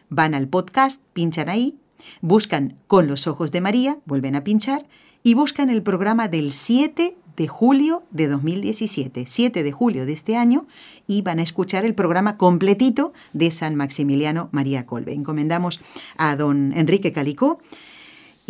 [0.09, 1.77] van al podcast, pinchan ahí,
[2.21, 4.85] buscan Con los ojos de María, vuelven a pinchar
[5.23, 10.35] y buscan el programa del 7 de julio de 2017, 7 de julio de este
[10.35, 10.67] año,
[11.07, 15.13] y van a escuchar el programa completito de San Maximiliano María Colbe.
[15.13, 15.79] Encomendamos
[16.17, 17.59] a don Enrique Calicó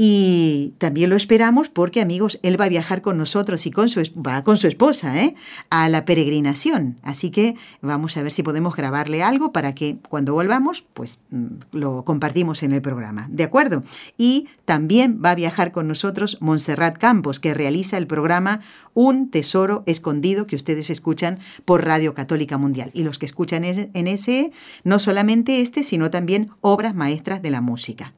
[0.01, 4.01] y también lo esperamos porque, amigos, él va a viajar con nosotros y con su,
[4.25, 5.35] va con su esposa ¿eh?
[5.69, 7.01] a la peregrinación.
[7.03, 11.47] Así que vamos a ver si podemos grabarle algo para que cuando volvamos, pues mm,
[11.73, 13.27] lo compartimos en el programa.
[13.29, 13.83] ¿De acuerdo?
[14.17, 18.61] Y también va a viajar con nosotros Montserrat Campos, que realiza el programa
[18.93, 22.89] Un Tesoro Escondido que ustedes escuchan por Radio Católica Mundial.
[22.93, 24.53] Y los que escuchan en ese,
[24.85, 28.13] no solamente este, sino también obras maestras de la música.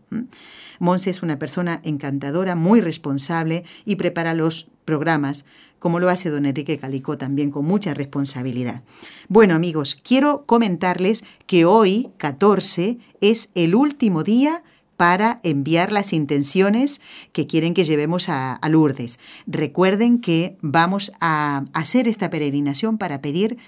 [0.81, 5.45] Monse es una persona encantadora, muy responsable y prepara los programas,
[5.77, 8.81] como lo hace don Enrique Calicó también con mucha responsabilidad.
[9.29, 14.63] Bueno amigos, quiero comentarles que hoy, 14, es el último día
[14.97, 16.99] para enviar las intenciones
[17.31, 19.19] que quieren que llevemos a, a, Lourdes.
[19.45, 23.59] Recuerden que vamos a hacer esta peregrinación para pedir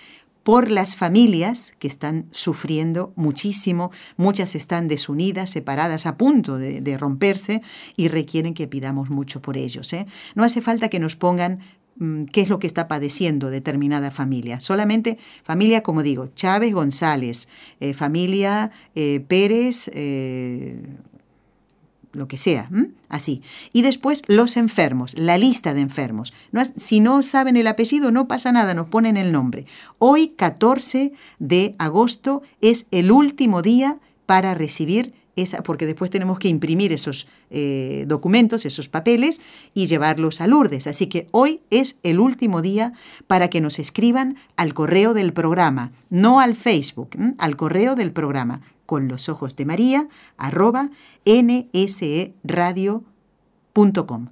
[0.43, 7.61] por las familias que están sufriendo muchísimo, muchas están desunidas, separadas, a punto de, romperse
[7.95, 9.91] y requieren que pidamos mucho por ellos.
[9.93, 10.05] ¿eh?
[10.35, 11.59] No hace falta que nos pongan
[11.97, 14.61] mm, qué es lo que está padeciendo determinada familia.
[14.61, 17.47] Solamente familia, como digo, Chávez González,
[17.79, 19.89] eh, familia eh, Pérez,
[22.13, 22.69] lo que sea,
[23.09, 23.41] así.
[23.73, 26.33] Y después los enfermos, la lista de enfermos.
[26.75, 29.65] si no saben el apellido, no pasa nada, nos ponen el nombre.
[29.99, 36.47] Hoy, 14 de agosto, es el último día para recibir esa, porque después tenemos que
[36.47, 39.41] imprimir esos eh, documentos, esos papeles
[39.73, 40.87] y llevarlos a Lourdes.
[40.87, 42.93] Así que hoy es el último día
[43.27, 48.61] para que nos escriban al correo del programa, no al Facebook, al correo del programa,
[48.85, 50.07] con los ojos de María,
[50.37, 50.89] arroba
[51.25, 53.07] nseradio.com,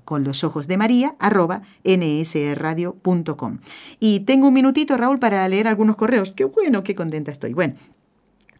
[0.06, 3.60] con los ojos de María, arroba nsradio.com.
[4.00, 6.34] Y tengo un minutito, Raúl, para leer algunos correos.
[6.34, 7.54] Qué bueno, qué contenta estoy.
[7.54, 7.74] Bueno,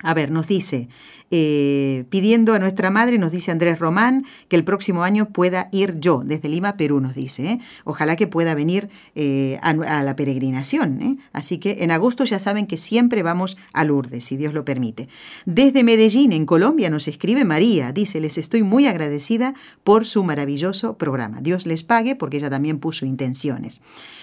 [0.04, 0.90] a ver, nos dice,
[1.34, 5.98] eh, pidiendo a nuestra madre, nos dice Andrés Román, que el próximo año pueda ir
[5.98, 7.46] yo, desde Lima, Perú, nos dice.
[7.46, 7.60] ¿eh?
[7.86, 11.20] Ojalá que pueda venir eh, a, la peregrinación.
[11.32, 15.08] Así que en agosto ya saben que siempre vamos a Lourdes, si Dios lo permite.
[15.46, 17.94] Desde Medellín, en Colombia, nos escribe María.
[17.94, 19.54] Dice, les estoy muy agradecida
[19.86, 21.40] por su maravilloso programa.
[21.40, 23.82] Dios les pague porque ella también puso intenciones.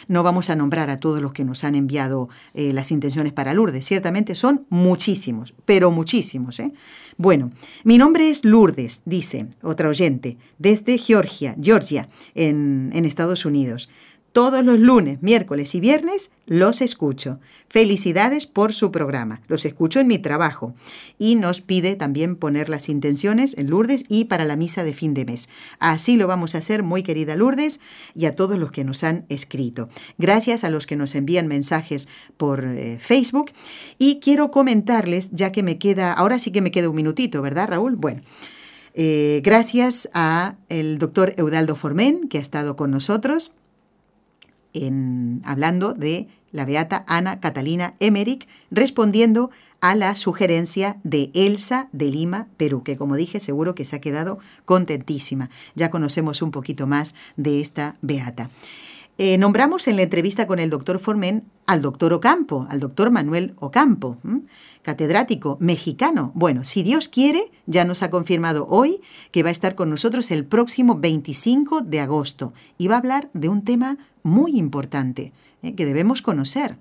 [0.09, 3.87] No vamos a nombrar a todos los que nos han enviado las intenciones para Lourdes.
[3.87, 6.61] Ciertamente son muchísimos pero muchísimos.
[6.61, 6.73] ¿eh?
[7.19, 7.51] Bueno,
[7.85, 13.91] mi nombre es Lourdes, dice otra oyente, desde Georgia, Georgia, en, en Estados Unidos.
[14.33, 17.41] Todos los lunes, miércoles y viernes los escucho.
[17.69, 19.41] Felicidades por su programa.
[19.49, 20.75] Los escucho en mi trabajo.
[21.19, 25.15] Y nos pide también poner las intenciones en Lourdes y para la misa de fin
[25.15, 25.49] de mes.
[25.79, 27.81] Así lo vamos a hacer, muy querida Lourdes,
[28.15, 29.89] y a todos los que nos han escrito.
[30.19, 33.53] Gracias a los que nos envían mensajes por eh, Facebook.
[33.99, 37.69] Y quiero comentarles, ya que me queda, ahora sí que me queda un minutito, ¿verdad,
[37.69, 37.97] Raúl?
[37.97, 38.21] Bueno.
[39.01, 43.55] Eh, gracias a el doctor Eudaldo Formen, que ha estado con nosotros
[45.45, 49.51] hablando de la beata Ana Catalina Emmerich, respondiendo
[49.81, 54.01] a la sugerencia de Elsa de Lima, Perú, que como dije seguro que se ha
[54.01, 55.51] quedado contentísima.
[55.75, 58.51] Ya conocemos un poquito más de esta beata.
[59.21, 63.53] Eh, nombramos en la entrevista con el doctor Formen al doctor Ocampo, al doctor Manuel
[63.57, 64.17] Ocampo,
[64.83, 66.31] catedrático mexicano.
[66.37, 69.01] Bueno, si Dios quiere, ya nos ha confirmado hoy
[69.33, 73.29] que va a estar con nosotros el próximo 25 de agosto y va a hablar
[73.35, 76.79] de un tema muy importante eh, que debemos conocer,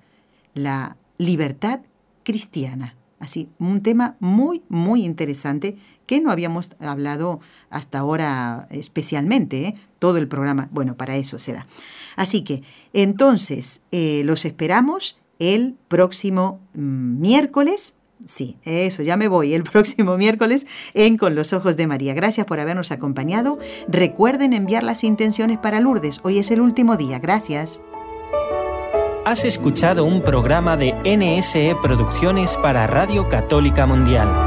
[0.54, 1.80] la libertad
[2.22, 2.96] cristiana.
[3.20, 5.76] Así, un tema muy, muy interesante
[6.08, 7.40] que no habíamos hablado
[7.70, 9.76] hasta ahora especialmente, ¿eh?
[10.00, 11.68] todo el programa, bueno, para eso será.
[12.16, 17.94] Así que, entonces, eh, los esperamos el próximo mm, miércoles
[18.26, 22.14] Sí, eso, ya me voy el próximo miércoles en Con los Ojos de María.
[22.14, 23.60] Gracias por habernos acompañado.
[23.88, 26.20] Recuerden enviar las intenciones para Lourdes.
[26.24, 27.20] Hoy es el último día.
[27.20, 27.82] Gracias.
[29.26, 34.47] has escuchado un programa de NSE Producciones para Radio Católica Mundial.